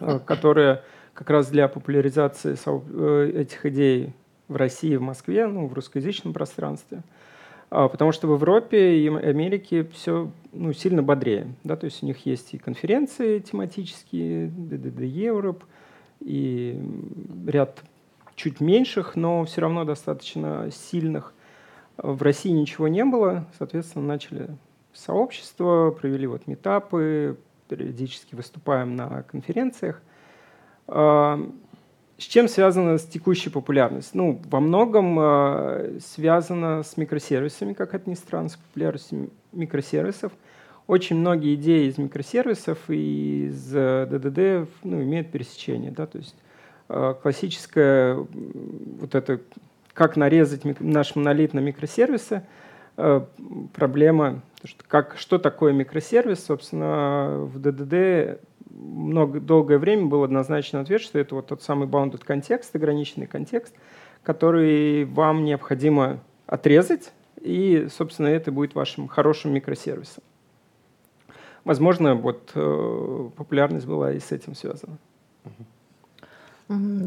э, 0.00 0.18
которая 0.24 0.82
как 1.12 1.28
раз 1.28 1.48
для 1.48 1.68
популяризации 1.68 2.54
со, 2.54 2.82
э, 2.88 3.32
этих 3.34 3.66
идей 3.66 4.14
в 4.48 4.56
России, 4.56 4.96
в 4.96 5.02
Москве, 5.02 5.46
ну, 5.46 5.66
в 5.66 5.74
русскоязычном 5.74 6.32
пространстве– 6.32 7.02
а, 7.12 7.30
потому 7.72 8.12
что 8.12 8.28
в 8.28 8.34
Европе 8.34 8.98
и 8.98 9.08
Америке 9.08 9.84
все 9.92 10.30
ну, 10.52 10.72
сильно 10.72 11.02
бодрее. 11.02 11.54
Да? 11.64 11.76
То 11.76 11.86
есть 11.86 12.02
у 12.02 12.06
них 12.06 12.26
есть 12.26 12.54
и 12.54 12.58
конференции 12.58 13.38
тематические, 13.38 14.48
DDD 14.48 15.00
Europe, 15.00 15.62
и 16.20 16.78
ряд 17.46 17.82
чуть 18.34 18.60
меньших, 18.60 19.16
но 19.16 19.44
все 19.44 19.62
равно 19.62 19.84
достаточно 19.84 20.68
сильных. 20.70 21.34
В 21.96 22.22
России 22.22 22.50
ничего 22.50 22.88
не 22.88 23.04
было, 23.04 23.46
соответственно, 23.58 24.06
начали 24.06 24.48
сообщество, 24.92 25.90
провели 25.90 26.26
вот 26.26 26.46
метапы, 26.46 27.38
периодически 27.68 28.34
выступаем 28.34 28.96
на 28.96 29.22
конференциях. 29.22 30.02
С 32.22 32.26
чем 32.26 32.46
связана 32.46 32.98
с 32.98 33.04
текущей 33.04 33.50
популярность? 33.50 34.14
Ну, 34.14 34.40
во 34.48 34.60
многом 34.60 35.18
э, 35.18 35.98
связано 35.98 36.84
с 36.84 36.96
микросервисами, 36.96 37.72
как 37.72 37.94
это 37.94 38.08
ни 38.08 38.14
странно, 38.14 38.48
с 38.48 38.54
популярностью 38.54 39.30
микросервисов. 39.50 40.30
Очень 40.86 41.16
многие 41.16 41.56
идеи 41.56 41.88
из 41.88 41.98
микросервисов 41.98 42.78
и 42.86 43.48
из 43.48 43.74
э, 43.74 44.66
ну, 44.84 45.02
имеют 45.02 45.32
пересечение. 45.32 45.90
Да? 45.90 46.06
То 46.06 46.18
есть 46.18 46.36
э, 46.88 47.14
классическое 47.20 48.14
вот 48.14 49.16
это, 49.16 49.40
как 49.92 50.16
нарезать 50.16 50.62
наш 50.78 51.16
монолит 51.16 51.54
на 51.54 51.58
микросервисы, 51.58 52.44
э, 52.98 53.20
проблема, 53.72 54.42
что, 54.62 54.84
как, 54.86 55.16
что 55.18 55.38
такое 55.38 55.72
микросервис, 55.72 56.44
собственно, 56.44 57.48
в 57.52 57.58
DDD 57.58 58.38
много, 58.74 59.40
долгое 59.40 59.78
время 59.78 60.06
был 60.06 60.24
однозначный 60.24 60.80
ответ, 60.80 61.00
что 61.00 61.18
это 61.18 61.34
вот 61.34 61.46
тот 61.48 61.62
самый 61.62 61.88
bounded 61.88 62.24
контекст, 62.24 62.74
ограниченный 62.74 63.26
контекст, 63.26 63.74
который 64.22 65.04
вам 65.04 65.44
необходимо 65.44 66.20
отрезать, 66.46 67.12
и, 67.40 67.88
собственно, 67.90 68.28
это 68.28 68.52
будет 68.52 68.74
вашим 68.74 69.08
хорошим 69.08 69.52
микросервисом. 69.52 70.22
Возможно, 71.64 72.14
вот 72.14 72.50
э, 72.54 73.30
популярность 73.36 73.86
была 73.86 74.12
и 74.12 74.18
с 74.18 74.32
этим 74.32 74.54
связана. 74.54 74.98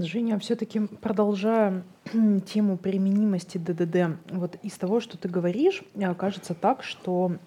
Женя, 0.01 0.37
все-таки 0.39 0.79
продолжая 0.79 1.83
тему 2.45 2.77
применимости 2.77 3.57
ДДД, 3.57 4.17
вот 4.31 4.57
из 4.61 4.73
того, 4.73 4.99
что 4.99 5.17
ты 5.17 5.27
говоришь, 5.27 5.83
э, 5.95 6.13
кажется 6.13 6.53
так, 6.53 6.83
что 6.83 7.37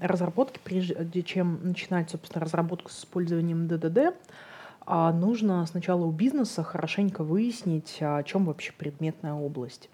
разработки, 0.00 0.60
прежде 0.62 1.22
чем 1.22 1.60
начинать, 1.62 2.10
собственно, 2.10 2.44
разработку 2.44 2.90
с 2.90 3.00
использованием 3.00 3.66
ДДД, 3.66 4.14
а 4.86 5.12
нужно 5.12 5.64
сначала 5.66 6.04
у 6.04 6.10
бизнеса 6.10 6.62
хорошенько 6.62 7.24
выяснить, 7.24 7.98
о 8.00 8.22
чем 8.22 8.44
вообще 8.44 8.72
предметная 8.76 9.32
область. 9.32 9.88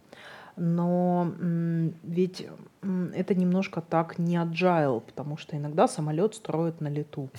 Но 0.57 1.33
ведь 2.03 2.47
это 2.83 3.35
немножко 3.35 3.81
так 3.81 4.19
не 4.19 4.37
agile, 4.37 5.01
потому 5.01 5.37
что 5.37 5.57
иногда 5.57 5.88
самолет 5.88 6.35
строят 6.35 6.81
на 6.81 6.88
лету. 6.88 7.31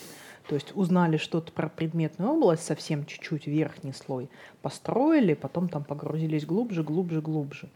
То 0.48 0.56
есть 0.56 0.72
узнали 0.76 1.18
что-то 1.18 1.52
про 1.52 1.70
предметную 1.70 2.32
область, 2.32 2.64
совсем 2.64 3.06
чуть-чуть 3.06 3.48
верхний 3.48 3.94
слой, 3.94 4.30
построили, 4.62 5.34
потом 5.34 5.70
там 5.70 5.84
погрузились 5.84 6.46
глубже, 6.46 6.84
глубже, 6.84 7.22
глубже. 7.22 7.70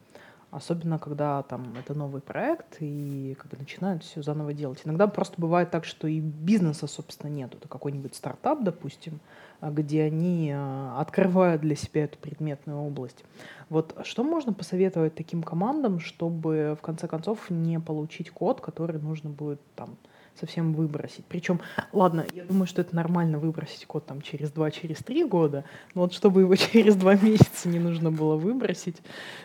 Особенно, 0.52 1.00
когда 1.00 1.44
там 1.44 1.74
это 1.78 1.94
новый 1.94 2.22
проект 2.22 2.78
и 2.80 3.36
как 3.38 3.52
бы 3.52 3.58
начинают 3.58 4.04
все 4.04 4.22
заново 4.22 4.54
делать. 4.54 4.80
Иногда 4.86 5.06
просто 5.08 5.34
бывает 5.38 5.70
так, 5.70 5.84
что 5.84 6.08
и 6.08 6.22
бизнеса, 6.22 6.88
собственно, 6.88 7.30
нету. 7.30 7.58
Это 7.58 7.68
какой-нибудь 7.68 8.16
стартап, 8.16 8.64
допустим, 8.64 9.20
где 9.62 10.04
они 10.04 10.54
а, 10.56 11.02
открывают 11.02 11.62
для 11.62 11.76
себя 11.76 12.06
эту 12.06 12.18
предметную 12.20 12.80
область. 12.80 13.26
Вот 13.70 13.98
что 14.06 14.24
можно 14.24 14.54
посоветовать 14.54 15.16
таким 15.16 15.44
командам, 15.44 16.00
чтобы 16.00 16.78
в 16.80 16.82
конце 16.82 17.10
концов 17.10 17.50
не 17.50 17.78
получить 17.80 18.30
код, 18.30 18.62
который 18.62 19.02
нужно 19.02 19.30
будет 19.30 19.60
там 19.76 19.98
совсем 20.40 20.74
выбросить. 20.74 21.26
Причем, 21.26 21.60
ладно, 21.94 22.26
я 22.34 22.44
думаю, 22.44 22.68
что 22.68 22.82
это 22.82 22.96
нормально 22.96 23.40
выбросить 23.40 23.86
код 23.86 24.06
там 24.06 24.22
через 24.22 24.52
два, 24.52 24.72
через 24.72 24.98
три 24.98 25.24
года, 25.24 25.66
но 25.94 26.02
вот 26.02 26.14
чтобы 26.14 26.42
его 26.42 26.56
через 26.74 26.96
два 26.96 27.16
месяца 27.16 27.70
не 27.70 27.80
нужно 27.80 28.12
было 28.12 28.36
выбросить, 28.36 28.98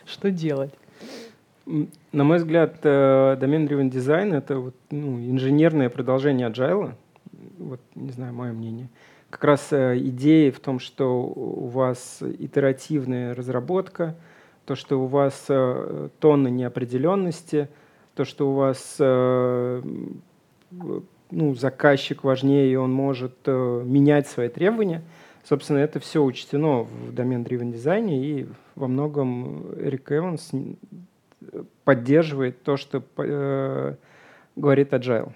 что 0.05 0.31
делать? 0.31 0.73
На 2.11 2.23
мой 2.23 2.37
взгляд, 2.37 2.79
э, 2.83 3.37
домен-driven 3.39 3.89
дизайн— 3.89 4.33
это 4.35 4.59
вот, 4.59 4.75
ну, 4.89 5.19
инженерное 5.19 5.89
продолжение 5.89 6.49
agile. 6.49 6.93
Вот, 7.59 7.79
не 7.95 8.11
знаю, 8.11 8.33
мое 8.33 8.51
мнение. 8.51 8.89
Как 9.29 9.43
раз 9.43 9.71
э, 9.71 9.97
идея 9.99 10.51
в 10.51 10.59
том, 10.59 10.79
что 10.79 11.23
у 11.23 11.67
вас 11.67 12.21
итеративная 12.21 13.35
разработка, 13.35 14.15
то, 14.65 14.75
что 14.75 15.01
у 15.01 15.05
вас 15.05 15.45
э, 15.49 16.09
тонны 16.19 16.49
неопределенности, 16.49 17.69
то, 18.15 18.25
что 18.25 18.51
у 18.51 18.55
вас 18.55 18.97
ну, 20.71 21.55
заказчик 21.55 22.23
важнее, 22.23 22.71
и 22.71 22.75
он 22.75 22.91
может 22.91 23.35
менять 23.45 24.27
свои 24.27 24.49
требования. 24.49 25.01
Собственно, 25.43 25.79
это 25.79 25.99
все 25.99 26.23
учтено 26.23 26.83
в 26.83 27.13
домен-driven 27.13 27.71
дизайне, 27.71 28.23
и 28.23 28.47
во 28.75 28.87
многом 28.87 29.73
Эрик 29.79 30.11
Эванс 30.11 30.51
поддерживает 31.83 32.63
то, 32.63 32.77
что 32.77 33.03
э, 33.17 33.95
говорит 34.55 34.93
Agile. 34.93 35.31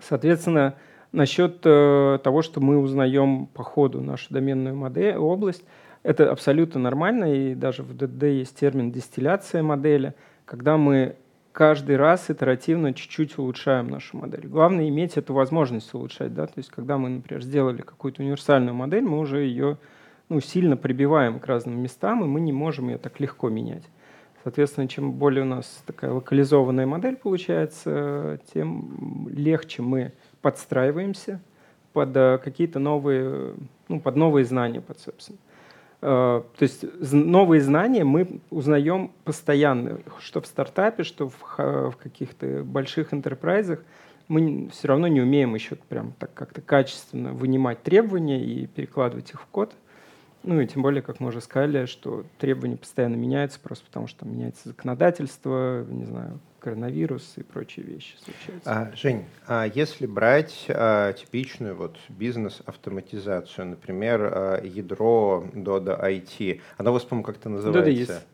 Соответственно, 0.00 0.74
насчет 1.12 1.60
э, 1.64 2.18
того, 2.22 2.42
что 2.42 2.60
мы 2.60 2.78
узнаем 2.78 3.46
по 3.46 3.62
ходу 3.62 4.00
нашу 4.00 4.32
доменную 4.32 4.76
модель, 4.76 5.16
область, 5.16 5.64
это 6.02 6.30
абсолютно 6.30 6.80
нормально, 6.80 7.34
и 7.34 7.54
даже 7.54 7.82
в 7.82 7.92
DD 7.94 8.38
есть 8.38 8.58
термин 8.58 8.90
дистилляция 8.90 9.62
модели, 9.62 10.14
когда 10.44 10.76
мы 10.76 11.16
каждый 11.52 11.96
раз 11.96 12.30
итеративно 12.30 12.94
чуть-чуть 12.94 13.38
улучшаем 13.38 13.88
нашу 13.88 14.16
модель. 14.18 14.46
Главное 14.46 14.88
иметь 14.88 15.16
эту 15.16 15.34
возможность 15.34 15.92
улучшать, 15.94 16.34
да, 16.34 16.46
то 16.46 16.54
есть 16.56 16.70
когда 16.70 16.98
мы, 16.98 17.08
например, 17.08 17.42
сделали 17.42 17.82
какую-то 17.82 18.22
универсальную 18.22 18.74
модель, 18.74 19.02
мы 19.02 19.18
уже 19.18 19.40
ее 19.40 19.78
ну, 20.28 20.40
сильно 20.40 20.76
прибиваем 20.76 21.40
к 21.40 21.46
разным 21.46 21.80
местам, 21.80 22.24
и 22.24 22.26
мы 22.26 22.40
не 22.40 22.52
можем 22.52 22.88
ее 22.88 22.98
так 22.98 23.18
легко 23.20 23.48
менять. 23.48 23.84
Соответственно, 24.42 24.88
чем 24.88 25.12
более 25.12 25.42
у 25.42 25.46
нас 25.46 25.82
такая 25.86 26.12
локализованная 26.12 26.86
модель 26.86 27.16
получается, 27.16 28.40
тем 28.54 29.28
легче 29.28 29.82
мы 29.82 30.12
подстраиваемся 30.40 31.40
под 31.92 32.16
э, 32.16 32.38
какие-то 32.42 32.78
новые, 32.78 33.54
ну, 33.88 34.00
под 34.00 34.16
новые 34.16 34.44
знания, 34.44 34.80
под, 34.80 34.98
собственно. 35.00 35.38
Э, 36.02 36.42
то 36.56 36.62
есть 36.62 36.84
новые 37.12 37.60
знания 37.60 38.04
мы 38.04 38.40
узнаем 38.50 39.12
постоянно, 39.24 40.00
что 40.20 40.40
в 40.40 40.46
стартапе, 40.46 41.02
что 41.02 41.28
в, 41.28 41.96
каких-то 42.02 42.62
больших 42.64 43.12
интерпрайзах. 43.12 43.80
Мы 44.28 44.68
все 44.72 44.88
равно 44.88 45.08
не 45.08 45.20
умеем 45.20 45.54
еще 45.54 45.74
прям 45.74 46.12
так 46.12 46.32
как-то 46.34 46.60
качественно 46.60 47.32
вынимать 47.32 47.82
требования 47.82 48.42
и 48.42 48.66
перекладывать 48.66 49.30
их 49.30 49.40
в 49.40 49.46
код. 49.46 49.74
Ну 50.42 50.60
и 50.60 50.66
тем 50.66 50.82
более, 50.82 51.02
как 51.02 51.20
мы 51.20 51.28
уже 51.28 51.40
сказали, 51.40 51.86
что 51.86 52.24
требования 52.38 52.76
постоянно 52.76 53.16
меняются, 53.16 53.60
просто 53.60 53.84
потому 53.86 54.06
что 54.06 54.20
там 54.20 54.32
меняется 54.32 54.68
законодательство, 54.68 55.84
не 55.88 56.04
знаю, 56.04 56.40
коронавирус 56.60 57.32
и 57.36 57.42
прочие 57.42 57.84
вещи 57.84 58.14
случаются. 58.22 58.70
А, 58.70 58.96
Жень, 58.96 59.24
а 59.46 59.66
если 59.66 60.06
брать 60.06 60.66
а, 60.68 61.12
типичную 61.12 61.74
вот 61.74 61.98
бизнес-автоматизацию, 62.08 63.66
например, 63.66 64.30
а, 64.32 64.60
ядро 64.62 65.44
Dodo 65.52 66.00
IT, 66.00 66.60
оно 66.76 66.90
у 66.90 66.92
вас, 66.94 67.04
по-моему, 67.04 67.24
как-то 67.24 67.48
называется? 67.48 67.90
Dodo 67.90 67.94
есть. 67.94 68.26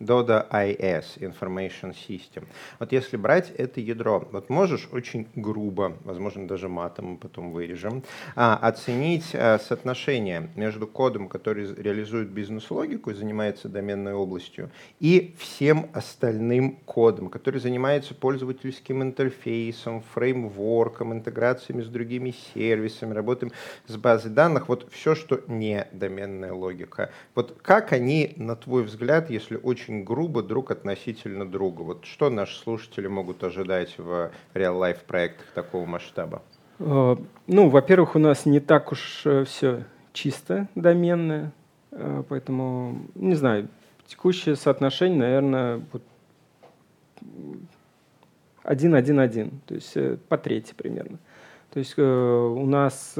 Dodo 0.00 0.46
IS, 0.50 1.18
Information 1.18 1.94
System. 1.94 2.46
Вот 2.78 2.92
если 2.92 3.16
брать 3.16 3.50
это 3.56 3.80
ядро, 3.80 4.28
вот 4.32 4.50
можешь 4.50 4.88
очень 4.92 5.28
грубо, 5.34 5.96
возможно, 6.04 6.48
даже 6.48 6.68
матом 6.68 7.12
мы 7.12 7.16
потом 7.16 7.52
вырежем, 7.52 8.02
а, 8.34 8.56
оценить 8.56 9.34
а, 9.34 9.58
соотношение 9.58 10.50
между 10.56 10.86
кодом, 10.86 11.28
который 11.28 11.74
реализует 11.74 12.28
бизнес-логику 12.28 13.10
и 13.10 13.14
занимается 13.14 13.68
доменной 13.68 14.14
областью, 14.14 14.70
и 15.00 15.34
всем 15.38 15.90
остальным 15.92 16.76
кодом, 16.84 17.28
который 17.28 17.60
занимается 17.60 18.14
пользовательским 18.14 19.02
интерфейсом, 19.02 20.02
фреймворком, 20.14 21.12
интеграциями 21.12 21.82
с 21.82 21.88
другими 21.88 22.34
сервисами, 22.54 23.14
работаем 23.14 23.52
с 23.86 23.96
базой 23.96 24.32
данных, 24.32 24.68
вот 24.68 24.88
все, 24.92 25.14
что 25.14 25.40
не 25.46 25.86
доменная 25.92 26.52
логика. 26.52 27.10
Вот 27.34 27.58
как 27.62 27.92
они, 27.92 28.34
на 28.36 28.56
твой 28.56 28.82
взгляд, 28.82 29.30
если 29.30 29.56
очень 29.56 29.83
очень 29.84 30.04
грубо 30.04 30.42
друг 30.42 30.70
относительно 30.70 31.48
друга. 31.48 31.82
Вот 31.82 32.04
что 32.04 32.30
наши 32.30 32.58
слушатели 32.58 33.06
могут 33.06 33.44
ожидать 33.44 33.94
в 33.98 34.30
реал-лайф 34.54 35.04
проектах 35.04 35.46
такого 35.54 35.84
масштаба? 35.84 36.42
Э, 36.78 37.16
ну, 37.46 37.68
во-первых, 37.68 38.16
у 38.16 38.18
нас 38.18 38.46
не 38.46 38.60
так 38.60 38.92
уж 38.92 39.22
э, 39.26 39.44
все 39.44 39.84
чисто 40.12 40.68
доменное, 40.74 41.52
э, 41.90 42.22
поэтому, 42.28 43.06
не 43.14 43.34
знаю, 43.34 43.68
текущее 44.06 44.56
соотношение, 44.56 45.18
наверное, 45.18 45.82
вот 45.92 46.02
один-один-один, 48.62 49.60
то 49.66 49.74
есть 49.74 49.96
по 50.28 50.38
трети 50.38 50.72
примерно. 50.74 51.18
То 51.70 51.78
есть 51.80 51.98
у 51.98 52.66
нас 52.66 53.18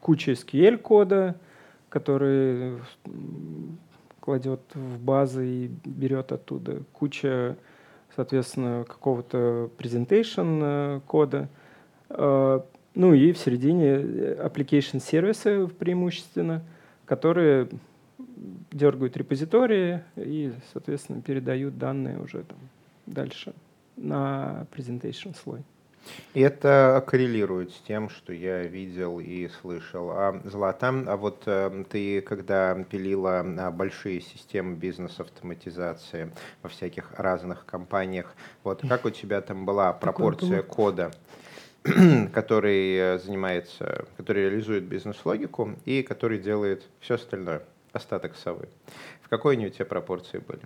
куча 0.00 0.32
SQL-кода, 0.32 1.36
который 1.88 2.78
кладет 4.22 4.60
в 4.74 5.02
базы 5.02 5.46
и 5.46 5.70
берет 5.84 6.30
оттуда 6.30 6.82
куча, 6.92 7.56
соответственно, 8.14 8.84
какого-то 8.88 9.68
presentation 9.76 10.60
э, 10.62 11.00
кода. 11.06 11.48
Э, 12.08 12.60
ну 12.94 13.14
и 13.14 13.32
в 13.32 13.38
середине 13.38 13.88
э, 13.88 14.48
application 14.48 15.00
сервисы 15.00 15.66
преимущественно, 15.66 16.62
которые 17.04 17.68
дергают 18.70 19.16
репозитории 19.16 20.02
и, 20.14 20.52
соответственно, 20.72 21.20
передают 21.20 21.76
данные 21.76 22.20
уже 22.20 22.44
там 22.44 22.58
дальше 23.06 23.52
на 23.96 24.66
presentation 24.74 25.36
слой. 25.36 25.62
И 26.34 26.40
это 26.40 27.04
коррелирует 27.06 27.72
с 27.72 27.78
тем, 27.80 28.08
что 28.08 28.32
я 28.32 28.62
видел 28.62 29.20
и 29.20 29.48
слышал. 29.60 30.10
А, 30.10 30.40
Злата, 30.44 30.88
а 30.88 31.16
вот 31.16 31.42
э, 31.46 31.84
ты, 31.88 32.20
когда 32.22 32.74
пилила 32.84 33.40
а, 33.40 33.70
большие 33.70 34.20
системы 34.20 34.76
бизнес-автоматизации 34.76 36.32
во 36.62 36.68
всяких 36.68 37.12
разных 37.18 37.66
компаниях, 37.66 38.34
вот 38.64 38.82
как 38.88 39.04
у 39.04 39.10
тебя 39.10 39.40
там 39.40 39.64
была 39.64 39.92
пропорция 39.92 40.62
кода, 40.62 41.12
который 42.32 42.96
э, 42.96 43.18
занимается, 43.18 44.06
который 44.16 44.44
реализует 44.44 44.84
бизнес-логику 44.84 45.76
и 45.84 46.02
который 46.02 46.38
делает 46.38 46.84
все 47.00 47.14
остальное, 47.14 47.62
остаток 47.92 48.36
совы? 48.36 48.68
В 49.22 49.28
какой 49.28 49.54
они 49.54 49.66
у 49.66 49.70
тебя 49.70 49.84
пропорции 49.84 50.38
были? 50.38 50.62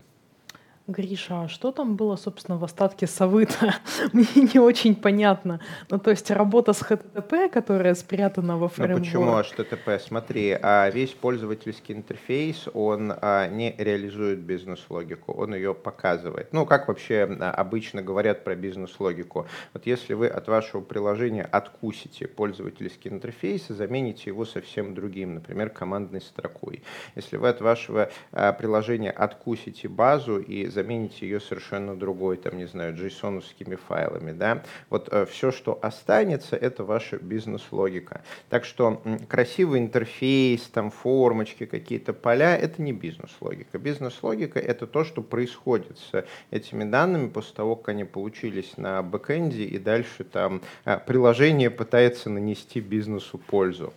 Гриша, 0.88 1.42
а 1.42 1.48
что 1.48 1.72
там 1.72 1.96
было, 1.96 2.14
собственно, 2.14 2.58
в 2.58 2.64
остатке 2.64 3.08
совы-то? 3.08 3.74
Мне 4.12 4.48
не 4.54 4.60
очень 4.60 4.94
понятно. 4.94 5.60
Ну, 5.90 5.98
то 5.98 6.10
есть 6.10 6.30
работа 6.30 6.72
с 6.72 6.82
HTTP, 6.82 7.48
которая 7.48 7.94
спрятана 7.96 8.56
во 8.56 8.68
фреймворк. 8.68 9.00
Ну, 9.00 9.04
почему 9.04 9.32
HTTP? 9.32 9.98
Смотри, 9.98 10.56
а 10.62 10.88
весь 10.90 11.10
пользовательский 11.10 11.92
интерфейс, 11.92 12.68
он 12.72 13.12
а, 13.20 13.48
не 13.48 13.74
реализует 13.76 14.38
бизнес-логику, 14.38 15.32
он 15.32 15.56
ее 15.56 15.74
показывает. 15.74 16.52
Ну, 16.52 16.64
как 16.66 16.86
вообще 16.86 17.36
а, 17.40 17.50
обычно 17.50 18.00
говорят 18.00 18.44
про 18.44 18.54
бизнес-логику? 18.54 19.48
Вот 19.74 19.86
если 19.86 20.14
вы 20.14 20.28
от 20.28 20.46
вашего 20.46 20.82
приложения 20.82 21.42
откусите 21.42 22.28
пользовательский 22.28 23.10
интерфейс 23.10 23.70
и 23.70 23.74
замените 23.74 24.30
его 24.30 24.44
совсем 24.44 24.94
другим, 24.94 25.34
например, 25.34 25.70
командной 25.70 26.20
строкой. 26.20 26.84
Если 27.16 27.38
вы 27.38 27.48
от 27.48 27.60
вашего 27.60 28.08
приложения 28.30 29.10
откусите 29.10 29.88
базу 29.88 30.38
и 30.38 30.75
замените 30.76 31.26
ее 31.26 31.40
совершенно 31.40 31.96
другой, 31.96 32.36
там, 32.36 32.58
не 32.58 32.66
знаю, 32.66 32.94
джейсоновскими 32.94 33.76
файлами, 33.76 34.32
да, 34.32 34.62
вот 34.90 35.08
э, 35.10 35.24
все, 35.24 35.50
что 35.50 35.78
останется, 35.80 36.54
это 36.54 36.84
ваша 36.84 37.16
бизнес-логика. 37.16 38.20
Так 38.50 38.66
что 38.66 39.00
красивый 39.26 39.80
интерфейс, 39.80 40.60
там, 40.68 40.90
формочки, 40.90 41.64
какие-то 41.64 42.12
поля, 42.12 42.56
это 42.56 42.82
не 42.82 42.92
бизнес-логика. 42.92 43.78
Бизнес-логика— 43.78 44.60
это 44.72 44.86
то, 44.86 45.04
что 45.04 45.22
происходит 45.22 45.98
с 45.98 46.26
этими 46.50 46.84
данными 46.84 47.28
после 47.28 47.54
того, 47.54 47.74
как 47.76 47.88
они 47.88 48.04
получились 48.04 48.76
на 48.76 49.02
бэкэнде, 49.02 49.64
и 49.64 49.78
дальше 49.78 50.24
там 50.24 50.60
э, 50.84 50.98
приложение 51.06 51.70
пытается 51.70 52.28
нанести 52.28 52.80
бизнесу 52.80 53.38
пользу. 53.38 53.94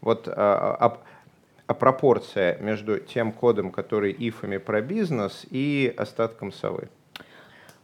Вот 0.00 0.28
а, 0.28 0.76
а 0.80 0.98
пропорция 1.66 2.58
между 2.58 2.98
тем 2.98 3.32
кодом, 3.32 3.70
который 3.70 4.14
ифами 4.16 4.58
про 4.58 4.80
бизнес, 4.80 5.46
и 5.50 5.92
остатком 5.96 6.52
совы? 6.52 6.88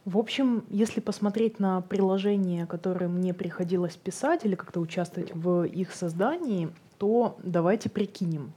В 0.05 0.17
общем, 0.17 0.65
если 0.69 0.99
посмотреть 0.99 1.59
на 1.59 1.79
приложения, 1.79 2.65
которые 2.65 3.07
мне 3.07 3.33
приходилось 3.33 3.95
писать 3.95 4.45
или 4.45 4.55
как-то 4.55 4.81
участвовать 4.81 5.33
в 5.33 5.63
их 5.63 5.93
создании, 5.93 6.69
то 6.97 7.37
давайте 7.41 7.89
прикинем. 7.89 8.51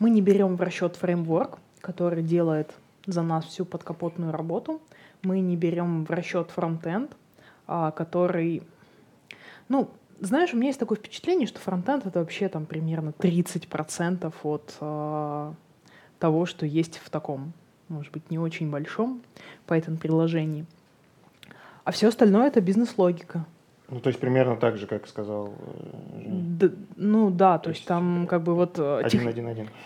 Мы 0.00 0.10
не 0.10 0.20
берем 0.20 0.56
в 0.56 0.60
расчет 0.60 0.96
фреймворк, 0.96 1.58
который 1.80 2.22
делает 2.22 2.72
за 3.06 3.22
нас 3.22 3.44
всю 3.44 3.64
подкапотную 3.64 4.32
работу. 4.32 4.80
Мы 5.22 5.40
не 5.40 5.56
берем 5.56 6.04
в 6.04 6.10
расчет 6.10 6.50
фронтенд, 6.50 7.12
а, 7.66 7.92
который, 7.92 8.62
ну, 9.68 9.90
знаешь, 10.20 10.52
у 10.52 10.56
меня 10.56 10.68
есть 10.68 10.78
такое 10.78 10.98
впечатление, 10.98 11.46
что 11.46 11.60
фронтенд 11.60 12.06
это 12.06 12.20
вообще 12.20 12.48
там 12.48 12.66
примерно 12.66 13.10
30% 13.10 14.32
от 14.42 14.76
э, 14.80 15.52
того, 16.18 16.46
что 16.46 16.66
есть 16.66 16.98
в 16.98 17.10
таком, 17.10 17.52
может 17.88 18.12
быть, 18.12 18.30
не 18.30 18.38
очень 18.38 18.70
большом 18.70 19.22
Python-приложении. 19.66 20.66
А 21.84 21.92
все 21.92 22.08
остальное 22.08 22.48
это 22.48 22.60
бизнес-логика. 22.60 23.46
Ну, 23.88 23.98
то 23.98 24.08
есть 24.08 24.20
примерно 24.20 24.54
так 24.54 24.76
же, 24.76 24.86
как 24.86 25.08
сказал 25.08 25.52
э, 26.12 26.28
да, 26.28 26.68
Ну 26.94 27.30
да, 27.30 27.58
то, 27.58 27.64
то 27.64 27.70
есть, 27.70 27.80
есть 27.80 27.88
там 27.88 28.28
как 28.28 28.42
бы 28.42 28.54
вот... 28.54 28.78
Э, 28.78 29.00
один, 29.02 29.32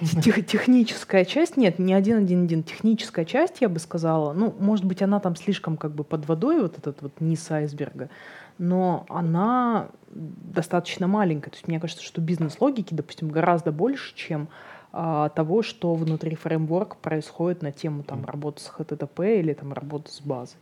тех. 0.00 0.22
Тех, 0.22 0.46
техническая 0.46 1.24
часть, 1.24 1.56
нет, 1.56 1.78
не 1.78 1.94
один, 1.94 2.18
один, 2.18 2.44
один. 2.44 2.62
Техническая 2.64 3.24
часть, 3.24 3.62
я 3.62 3.70
бы 3.70 3.78
сказала, 3.78 4.34
ну, 4.34 4.54
может 4.58 4.84
быть, 4.84 5.00
она 5.00 5.20
там 5.20 5.36
слишком 5.36 5.78
как 5.78 5.92
бы 5.92 6.04
под 6.04 6.26
водой, 6.28 6.60
вот 6.60 6.76
этот 6.76 7.00
вот 7.00 7.20
низ 7.20 7.50
айсберга 7.50 8.10
но 8.58 9.04
она 9.08 9.88
достаточно 10.14 11.06
маленькая. 11.06 11.50
То 11.50 11.56
есть 11.56 11.68
мне 11.68 11.80
кажется, 11.80 12.04
что 12.04 12.20
бизнес-логики, 12.20 12.94
допустим, 12.94 13.28
гораздо 13.28 13.72
больше, 13.72 14.14
чем 14.14 14.48
а, 14.92 15.28
того, 15.30 15.62
что 15.62 15.94
внутри 15.94 16.36
фреймворка 16.36 16.96
происходит 16.96 17.62
на 17.62 17.72
тему 17.72 18.04
там, 18.04 18.24
работы 18.24 18.60
с 18.60 18.72
HTTP 18.78 19.40
или 19.40 19.52
там, 19.52 19.72
работы 19.72 20.12
с 20.12 20.20
базой. 20.20 20.58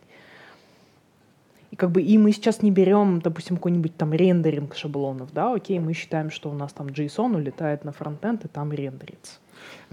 И 1.70 1.76
как 1.76 1.90
бы 1.90 2.03
и 2.03 2.18
мы 2.18 2.32
сейчас 2.32 2.62
не 2.62 2.70
берем, 2.70 3.20
допустим, 3.20 3.57
какой-нибудь 3.57 3.97
там 3.97 4.12
рендеринг 4.12 4.74
шаблонов, 4.74 5.32
да, 5.32 5.55
окей, 5.55 5.78
мы 5.78 5.95
считаем, 5.95 6.30
что 6.30 6.51
у 6.51 6.55
нас 6.55 6.72
там 6.72 6.88
JSON 6.88 7.34
улетает 7.34 7.84
на 7.84 7.93
фронтенд 7.93 8.45
и 8.45 8.49
там 8.49 8.72
рендерится. 8.72 9.38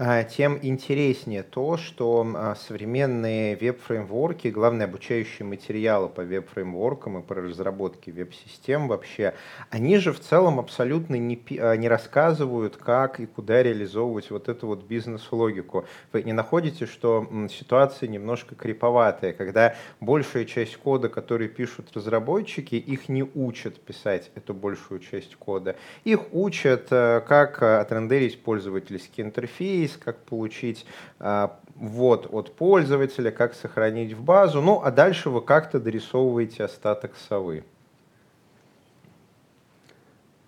А, 0.02 0.24
тем 0.24 0.58
интереснее 0.62 1.42
то, 1.42 1.76
что 1.76 2.26
а, 2.34 2.54
современные 2.54 3.54
веб-фреймворки, 3.54 4.48
главные 4.48 4.86
обучающие 4.86 5.46
материалы 5.46 6.08
по 6.08 6.22
веб-фреймворкам 6.22 7.18
и 7.18 7.22
по 7.22 7.34
разработке 7.34 8.10
веб-систем 8.10 8.88
вообще, 8.88 9.34
они 9.68 9.98
же 9.98 10.14
в 10.14 10.20
целом 10.20 10.58
абсолютно 10.58 11.16
не, 11.16 11.38
а, 11.58 11.74
не 11.74 11.86
рассказывают, 11.86 12.78
как 12.78 13.20
и 13.20 13.26
куда 13.26 13.62
реализовывать 13.62 14.30
вот 14.30 14.48
эту 14.48 14.68
вот 14.68 14.84
бизнес-логику. 14.84 15.84
Вы 16.14 16.22
не 16.22 16.32
находите, 16.32 16.86
что 16.86 17.28
ситуация 17.50 18.08
немножко 18.08 18.54
криповатая, 18.54 19.34
когда 19.34 19.74
большая 20.00 20.46
часть 20.46 20.78
кода, 20.78 21.10
который 21.10 21.48
пишут 21.48 21.94
разработчики, 21.94 22.76
их 22.76 23.10
не 23.10 23.22
учат 23.34 23.78
писать 23.78 24.30
эту 24.34 24.54
большую 24.54 25.00
часть 25.00 25.36
кода. 25.36 25.76
Их 26.04 26.20
учат, 26.32 26.86
как 26.88 27.62
отрендерить 27.62 28.42
пользовательский 28.42 29.22
интерфейс, 29.22 29.50
интерфейс, 29.60 29.96
как 29.96 30.18
получить 30.24 30.86
а, 31.18 31.58
ввод 31.74 32.28
от 32.32 32.54
пользователя, 32.54 33.30
как 33.30 33.54
сохранить 33.54 34.12
в 34.12 34.22
базу. 34.22 34.60
Ну, 34.60 34.80
а 34.82 34.90
дальше 34.90 35.30
вы 35.30 35.42
как-то 35.42 35.80
дорисовываете 35.80 36.64
остаток 36.64 37.12
совы. 37.28 37.64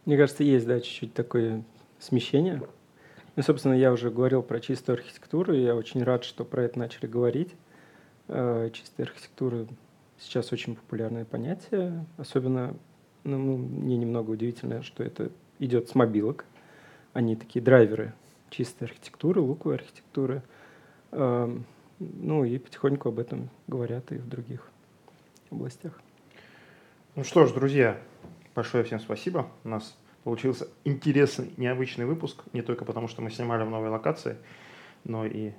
Мне 0.05 0.17
кажется, 0.17 0.43
есть, 0.43 0.67
да, 0.67 0.81
чуть-чуть 0.81 1.15
такое 1.15 1.63
смещение. 2.01 2.63
Ну, 3.37 3.43
собственно, 3.43 3.75
я 3.75 3.93
уже 3.93 4.11
говорил 4.11 4.43
про 4.43 4.61
чистую 4.61 4.95
архитектуру, 4.95 5.55
и 5.55 5.63
я 5.63 5.77
очень 5.77 6.03
рад, 6.03 6.25
что 6.25 6.45
про 6.45 6.65
это 6.65 6.79
начали 6.79 7.07
говорить. 7.07 7.55
А, 8.29 8.71
чистая 8.71 9.07
архитектура 9.07 9.67
сейчас 10.19 10.53
очень 10.53 10.77
популярное 10.77 11.25
понятие, 11.25 12.05
особенно 12.17 12.75
ну, 13.25 13.57
мне 13.57 13.97
немного 13.97 14.33
удивительно, 14.33 14.83
что 14.83 15.05
это 15.05 15.31
идет 15.59 15.89
с 15.89 15.95
мобилок. 15.95 16.45
Они 17.13 17.37
такие 17.37 17.63
драйверы 17.63 18.15
чистой 18.53 18.85
архитектуры, 18.85 19.41
луковой 19.41 19.77
архитектуры. 19.77 20.43
Эм, 21.11 21.65
ну 21.99 22.45
и 22.45 22.59
потихоньку 22.59 23.09
об 23.09 23.19
этом 23.19 23.49
говорят 23.67 24.13
и 24.13 24.17
в 24.17 24.29
других 24.29 24.69
областях. 25.51 25.99
Ну 27.15 27.25
что 27.25 27.47
ж, 27.47 27.53
друзья, 27.53 27.99
большое 28.55 28.85
всем 28.85 29.01
спасибо. 29.01 29.49
У 29.65 29.69
нас 29.69 29.97
получился 30.23 30.69
интересный, 30.85 31.53
необычный 31.57 32.05
выпуск, 32.05 32.43
не 32.53 32.63
только 32.63 32.85
потому, 32.85 33.09
что 33.09 33.23
мы 33.23 33.31
снимали 33.31 33.65
в 33.65 33.71
новой 33.71 33.89
локации, 33.89 34.37
но 35.05 35.25
и 35.25 35.53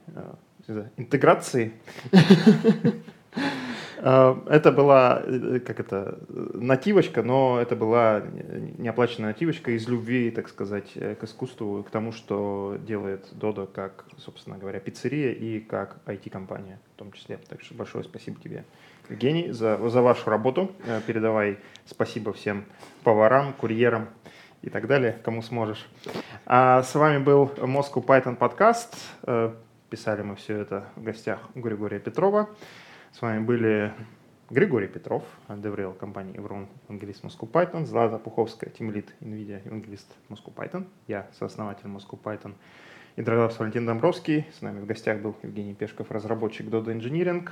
э, 0.67 0.87
интеграции. 0.97 1.73
Э, 4.03 4.35
это 4.47 4.73
была, 4.73 5.21
э, 5.25 5.59
как 5.59 5.79
это, 5.79 6.19
нативочка, 6.27 7.23
но 7.23 7.59
это 7.61 7.77
была 7.77 8.21
неоплаченная 8.77 9.29
нативочка 9.29 9.71
из 9.71 9.87
любви, 9.87 10.29
так 10.29 10.49
сказать, 10.49 10.91
э, 10.95 11.15
к 11.15 11.23
искусству, 11.23 11.83
к 11.83 11.89
тому, 11.89 12.11
что 12.11 12.77
делает 12.85 13.25
Dodo 13.31 13.65
как, 13.65 14.03
собственно 14.17 14.57
говоря, 14.57 14.81
пиццерия 14.81 15.31
и 15.31 15.61
как 15.61 15.99
IT-компания 16.05 16.79
в 16.95 16.99
том 16.99 17.13
числе. 17.13 17.39
Так 17.47 17.61
что 17.61 17.75
большое 17.75 18.03
спасибо 18.03 18.37
тебе, 18.41 18.65
Евгений, 19.09 19.51
за, 19.51 19.77
за 19.89 20.01
вашу 20.01 20.29
работу. 20.29 20.71
Передавай 21.07 21.57
спасибо 21.85 22.33
всем 22.33 22.65
поварам, 23.03 23.53
курьерам 23.53 24.09
и 24.61 24.69
так 24.69 24.87
далее, 24.87 25.17
кому 25.23 25.41
сможешь. 25.41 25.87
А 26.45 26.83
с 26.83 26.93
вами 26.95 27.23
был 27.23 27.45
Moscow 27.57 28.05
Python 28.05 28.35
подкаст. 28.35 28.95
Писали 29.89 30.23
мы 30.23 30.35
все 30.35 30.57
это 30.57 30.85
в 30.95 31.03
гостях 31.03 31.39
у 31.55 31.59
Григория 31.61 31.99
Петрова. 31.99 32.49
С 33.13 33.21
вами 33.21 33.43
были 33.43 33.93
Григорий 34.49 34.87
Петров, 34.87 35.23
деврел 35.47 35.93
компании 35.93 36.33
Evron, 36.33 36.67
евангелист 36.87 37.23
Moscow 37.23 37.47
Python, 37.49 37.85
Злата 37.85 38.17
Пуховская, 38.17 38.71
тимлит 38.71 39.13
NVIDIA, 39.21 39.63
евангелист 39.63 40.11
Moscow 40.29 40.51
Python, 40.51 40.87
я 41.07 41.27
сооснователь 41.37 41.85
Moscow 41.85 42.19
Python 42.19 42.55
и 43.15 43.21
Драгослав 43.21 43.59
Валентин 43.59 43.85
Домбровский. 43.85 44.47
С 44.57 44.63
нами 44.63 44.79
в 44.79 44.87
гостях 44.87 45.21
был 45.21 45.35
Евгений 45.43 45.75
Пешков, 45.75 46.09
разработчик 46.09 46.65
Dodo 46.65 46.85
Engineering. 46.85 47.47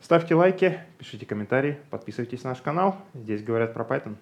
Ставьте 0.00 0.34
лайки, 0.34 0.80
пишите 0.98 1.24
комментарии, 1.24 1.78
подписывайтесь 1.90 2.42
на 2.42 2.50
наш 2.50 2.60
канал. 2.60 2.96
Здесь 3.14 3.44
говорят 3.44 3.72
про 3.72 3.84
Python. 3.84 4.16